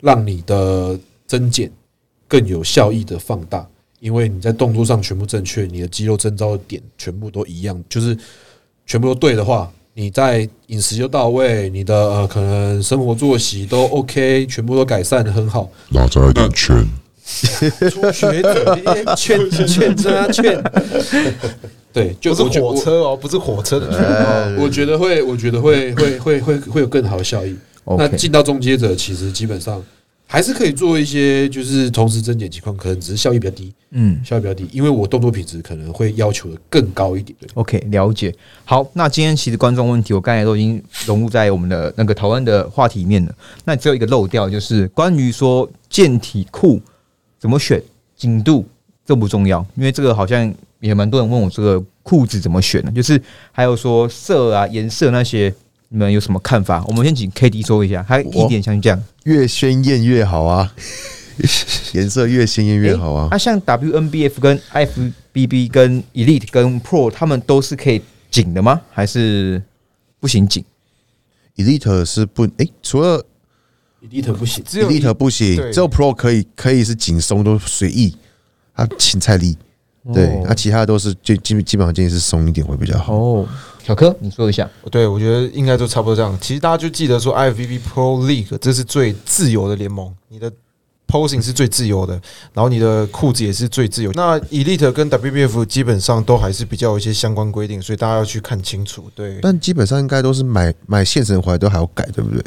[0.00, 1.70] 让你的增减
[2.26, 3.66] 更有效益的放大，
[4.00, 8.16] 因为你在动作上全部正确，你的肌肉征召的点全部都一样，就是
[8.86, 15.68] 全部都对的话，你在饮食就到位，你的呃可能生活作息都 OK，全部都改善的很好。
[15.90, 16.76] 然后再来点劝，
[17.90, 20.62] 初学者劝劝真啊劝，
[21.92, 24.56] 对，就是火车哦，不是火车的圈哦。
[24.60, 27.56] 我觉得会，我觉得会会会会会有更好的效益。
[27.98, 29.82] 那进到中阶者，其实基本上
[30.32, 37.36] 还是可以做一些，就是同时增减情况，可能只是效益比较低，嗯效益比较低，因为我动作品质可能会要求的更高一点。
[37.40, 38.32] 对，，OK，了解。
[38.64, 43.34] 好，那今天其实观众问题我刚才都已经融入在我们的那个讨论的话题里面了。
[43.64, 46.80] 那只有一个漏掉，就是关于说健体裤
[47.36, 47.82] 怎么选
[48.16, 48.64] 紧度，
[49.04, 53.20] 这不重要，因为这个好像也蛮多人问我这个裤子怎么选的，就是
[53.50, 55.52] 还有说色啊、颜色那些，
[55.92, 56.84] 你们有什么看法？
[56.86, 59.02] 我们先请 K D 说一下，他一点像这样。
[59.24, 60.72] 越鲜艳越好啊，
[61.92, 63.36] 颜色越鲜艳越好啊那、。
[63.36, 68.80] 像 WNBF 跟 FBB 跟 Elite 跟 Pro，他们都是可以紧的吗？
[68.92, 69.60] 还是
[70.20, 70.64] 不行紧
[71.56, 73.26] ？Elite 是不诶，除了
[74.08, 74.62] ，Elite 不行。
[74.64, 78.16] 只有 Elite 不行，对只有 Pro 可以可以是紧松都随意，
[78.76, 79.58] 它芹菜力，
[80.14, 83.14] 对，哦那其他都是就基基本上建议是松一点会比较好。
[83.14, 83.46] 哦，
[83.84, 84.68] 小柯，你说一下。
[84.90, 86.36] 对，我觉得应该都差不多这样。
[86.40, 90.50] 其实大家就记得说，IFBB Pro League 这是最自由的联盟，你的
[91.06, 92.14] posing 是最自由的，
[92.54, 94.10] 然后你的裤子也是最自由。
[94.12, 99.10] 那 Elite 跟 WBF 基本上都还是比较有一些相关规定，所以大家要去看清楚。
[99.14, 102.42] 对，但基本上应该都是买买现成回来都还要改，对不对？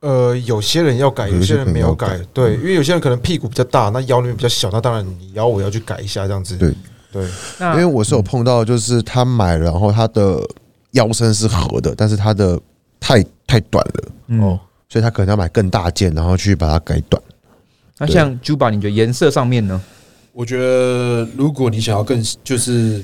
[0.00, 2.18] 呃，有些人要改，有些人没有改。
[2.32, 6.56] 对，因为有些人可能屁股比较大，那腰里面比较小，那当然你腰我要去改一下这样子。
[6.56, 6.72] 对
[7.10, 7.28] 对，
[7.58, 10.40] 那因为我是有碰到，就是他买了，然后他的
[10.92, 12.60] 腰身是合的，但是他的
[13.00, 17.22] 太太短了，哦，所以他可能要买更大件，然后去把它改短。
[17.98, 19.80] 那像 Juba，你觉得颜色上面呢？
[20.32, 23.02] 我觉得如果你想要更就是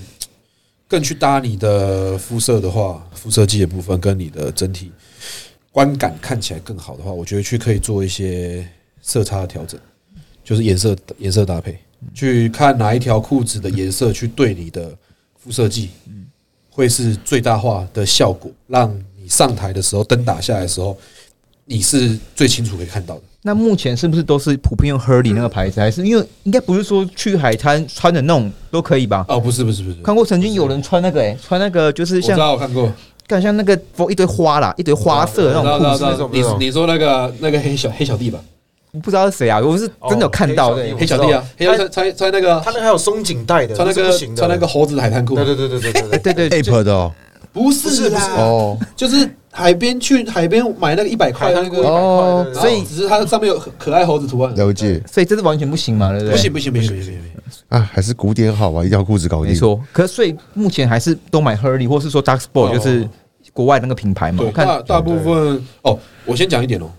[0.87, 4.93] 更去搭你的肤色的话，肤色剂的部分跟你的整体
[5.75, 8.65] 观感看起来更好的话，我觉得去可以做一些
[9.03, 9.81] 色差的调整，
[10.45, 11.77] 就是颜色颜色搭配，
[12.15, 14.97] 去看哪一条裤子的颜色去对你的
[15.37, 15.91] 肤色剂，
[16.71, 20.97] 会是最大化的效果，让你上台的时候灯打下来的时候，
[21.65, 23.23] 你是最清楚可以看到的。
[23.43, 25.81] 那目前是不是都是普遍用 Hurley 那个牌子？
[25.81, 29.27] 还是因为应该不是说去海滩穿的那种都可以吧？
[29.29, 32.93] 哦，不是不是不是，看过曾经有人穿那个、欸，穿那个就是我知像道我看过。
[33.27, 33.79] 干像那个
[34.11, 38.39] 一堆花啦，一堆花色的那种裤子，那种你你说那个那个黑小黑小弟吧，
[38.93, 46.19] 我不知道是谁啊，我是真的有看到黑小弟啊，黑小弟穿穿穿那个他那个还有松紧带的，穿那个穿那个猴子的海滩裤，对对对对对对对。
[46.19, 47.13] 对对对，Ape 的哦，
[47.53, 55.01] 不是啦，哦，就是海边去海边买那个一百块那个，哦所以只是它上面有可爱猴子图案，了解。
[55.07, 56.33] 所以这是完全不行嘛，对不对？
[56.33, 59.53] 不行不行不行不行不行，啊，还是古典好啊，一条裤子搞定。
[59.53, 59.81] 没，错。
[59.93, 62.75] 可是所以目前还是都买 Hurley，或是说 Dark Sport，、哦。
[62.75, 63.09] 就是
[63.53, 64.43] 国外那个品牌嘛。
[64.45, 66.91] 我看大大部分哦，我先讲一点哦，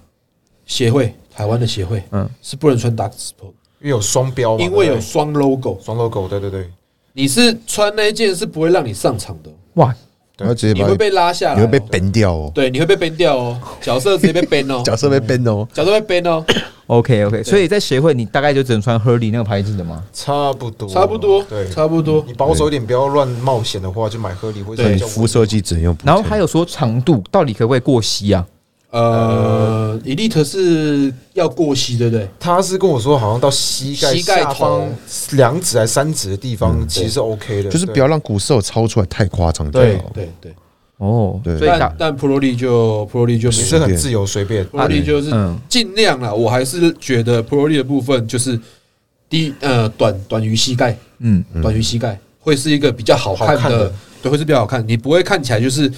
[0.65, 2.29] 协会台湾的协会嗯。
[2.41, 3.51] 是不能穿 Dark Sport，
[3.81, 6.69] 因为有双标，因为有双 logo，双 logo，对对对，
[7.11, 9.93] 你是穿那一件是不会让你上场的，哇，
[10.37, 15.67] 然后直接把你会被拉下来，你会被 ban 掉哦，对，你会被 ban 掉哦，角色直接被 ban 哦， 角色被 ban 哦。
[15.73, 16.45] 角色被 ban 哦
[16.87, 20.03] ，OK OK，所以在协会你大概就只能穿 Hurley 那个牌子的吗？
[20.13, 22.33] 差不多，差不多，对，差不多你。
[22.33, 25.97] 保守一点，不要乱冒险的话，就买 Hurley 或者对肤色剂只能用。
[26.03, 28.45] 然后还有说长度到底可不可以过膝啊？
[28.95, 32.25] 呃，Elite 是要过膝，对不对？
[32.39, 34.87] 他是跟我说，好像到膝盖膝盖下方
[35.31, 40.11] 两指还三指的地方，其实是 OK 的，就是不要让骨瘦超出来太夸张就对好。
[40.13, 40.53] 对对。
[40.97, 41.59] 哦，对。
[41.59, 44.65] 但但 Pro League 就 Pro League 就是很自由随便。
[44.67, 45.59] Pro League 就是嗯。
[45.67, 48.57] 尽量啦，我还是觉得 Pro League 的部分就是
[49.29, 53.91] 低呃短短于膝盖，嗯，短于膝盖会是一个比较好看的
[54.21, 55.91] 对，会是比较好看，你不会看起来就是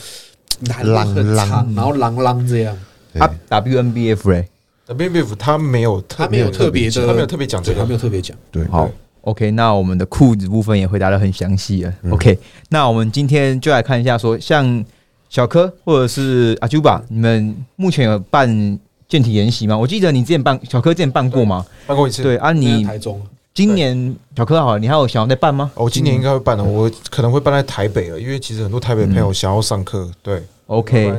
[0.62, 2.76] 男的很啷长，啷然后啷啷这样。
[3.18, 4.48] 对啊 WNBF 嘞
[4.88, 8.36] ，，WNBF 他没有特他没有特别的，他没有特别讲这个，他没，有特别讲。
[8.52, 8.90] 对，好
[9.22, 11.94] ，OK，那我们的裤子部分也回答的很详细了。
[12.12, 12.38] OK，
[12.70, 14.84] 那我们今天就来看一下说像
[15.30, 19.78] 小柯或者是阿 Juba，你们目前有办健体研习吗？
[19.78, 21.66] 我记得你之前办小柯之前办过吗？
[21.86, 22.24] 办过一次。
[22.24, 23.22] 对啊，在你台中
[23.54, 30.10] 今年小柯好了，你还有想要再办吗哦，我今年应该会办的，我可能会办在台北了，因为其实很多台北朋友想要上课。
[30.22, 31.12] 对？OK，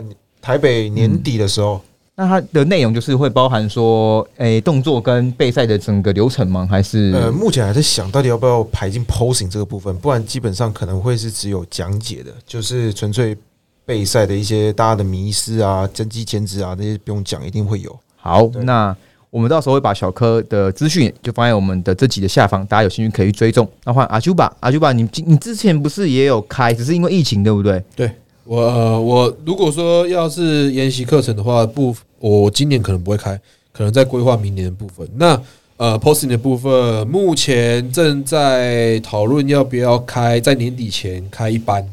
[0.48, 1.78] 台北年底的时候，
[2.14, 6.66] 那它的内容就是会包含说，诶、动作跟备赛的整个流程吗？
[6.70, 13.36] 还是呃，目前还在想到底要不要排进 posing 这个部分，不然基本上可能会是只有讲解的，就是纯粹
[13.84, 17.94] 备赛的一些大家的迷失啊、增肌减脂啊那些不用讲，一定会有。
[18.16, 18.46] 好？
[18.62, 18.96] 那
[19.28, 23.70] 我们到时候会把小柯的资讯就放在我们的这集的下方，大家有兴趣可以去追踪。
[23.84, 27.84] 那换阿 Q 吧，阿 Q 吧，你你之前不是也有开，只是因为疫情对不对？
[27.94, 28.10] 对
[28.48, 33.38] 我，我如果说要是研习课程的话，不，我今年可能不会开，
[33.72, 35.06] 可能在规划明年的部分。
[35.16, 35.38] 那
[35.76, 41.86] 呃，posting 的部分，目前正在讨论要不要开，在年底前开一班，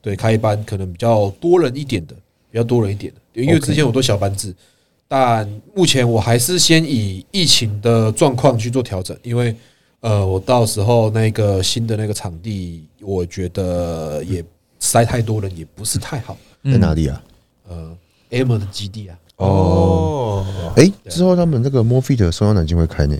[0.00, 2.14] 对，开一班可能比较多人一点的，
[2.50, 4.54] 比较多人一点的，因为之前我都小班制，
[5.06, 9.54] 但目前我还是先以疫情的状况去做调整，因为
[10.00, 14.42] 呃，我到时候那个新的那个场地，我觉得也
[14.88, 16.36] 塞太多人也不是太好。
[16.62, 16.72] 嗯。
[16.72, 17.22] 在哪里啊？
[17.68, 17.94] 呃
[18.30, 23.16] M 的基地啊，哦，哎，之后他们那个 m o f i t 松阳南京会开呢，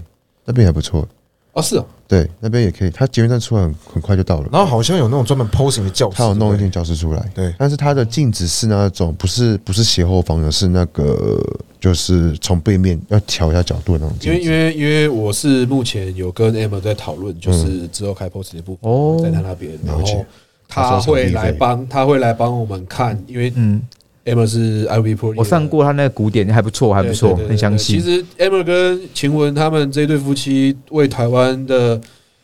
[0.47, 1.07] 那边还不错。
[1.53, 4.49] 哦是哦，对，那边也可以，他捷运站出来很很快就到了。
[4.53, 11.39] 然后好像有那种专门 posing 的教室，他有弄一间教室出来，对但是他的镜子是那种不是不是斜后方的，是那个
[11.81, 14.51] 就是从背面要调一下角度的那种因为因。
[14.51, 19.19] 为因为我是目前有跟 M 在讨论，就是之后开 posing 的部分，哦。
[19.23, 20.25] 在他那边，然后
[20.69, 23.81] 他会来帮他会来帮我们看，因为嗯
[24.25, 27.95] ，Emma 是 IV Pro，我上过他那个古典还不错，还不错很详细。
[27.95, 32.01] 其实 Emma 跟晴雯他们这一对夫妻为台湾的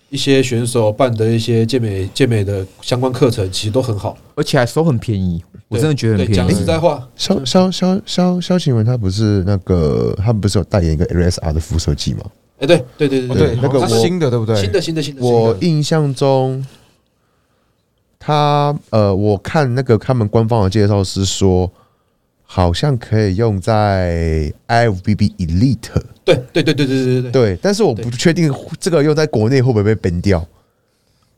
[0.09, 4.17] 一些选手办的一些健美健美的相关课程，其实都很好。
[4.35, 6.55] 而且还收很便宜，我真的觉得很便宜。
[6.55, 12.21] 实在话，肖肖肖肖肖晴雯他不是那个他们不是有代言一个 LSR 的辐射剂吗？
[12.61, 14.57] 哎，对对对哦对，对那个新的对不对？
[14.57, 16.65] 新的新的新的，新的我印象中，
[18.25, 21.71] 他呃，我看那个他们官方的介绍是说，
[22.43, 25.79] 好像可以用在 IFBB Elite，
[26.25, 27.31] 对对对对对对对对。
[27.31, 28.51] 对，但是我不确定
[28.81, 30.43] 这个用在国内会不会被 ban 掉。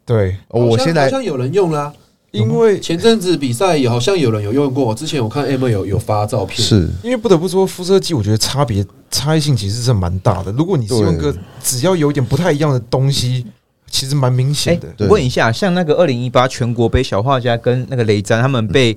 [0.04, 1.92] 对，哦我现在好像有人用啦，
[2.30, 6.88] 因为前阵子比赛也好像有人有用过，之前我看 Emma 有有发照片，是。
[7.02, 10.52] 因为不得不说，辐射剂我觉得差别差异性其实是蛮大的。
[10.52, 13.44] 如果你是用一个只要有一点不太一样的东西，
[13.90, 18.96] 其实蛮明哎显的。，对问一下，像那个二零一八全国杯小画家跟那个雷詹他们被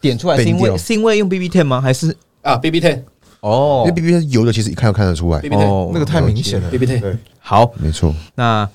[0.00, 1.80] 点出来，是因为是因为用 BB Ten 吗？
[1.80, 3.00] 还是啊，BB Ten
[3.40, 5.40] 哦因为 B B 油的，其实一看就看得出来。
[5.40, 6.70] BB Ten，哦那个太明显了。
[6.70, 7.70] BB Ten 对，好？
[7.78, 8.68] 没错，那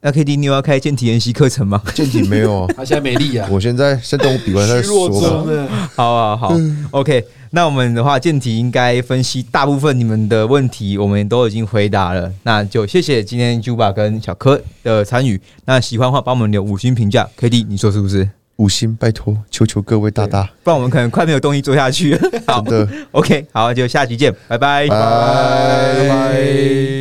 [0.00, 1.82] 那 K D 你有要开健体研习课程吗？
[1.94, 2.68] 健体没有啊。
[2.76, 5.20] 他现在没力啊，我现在先等我比完再说吧。
[5.20, 5.68] 中呢。
[5.94, 6.56] 好啊，好，
[6.92, 7.24] OK。
[7.50, 12.30] 那我们的话，健体应该分析大部分你们的问题，我们都已经回答了。
[12.42, 15.40] 那就谢谢今天 Juba 跟小柯的参与。
[15.64, 17.28] 那喜欢的话，帮我们留五星评价。
[17.36, 18.28] K D，你说是不是？
[18.56, 22.30] 五星拜托，求求各位大大，不然我们可能快没有东西做下去了。
[22.44, 22.88] 好的。
[23.12, 26.97] ，OK，好，就下期见，拜拜，拜拜拜。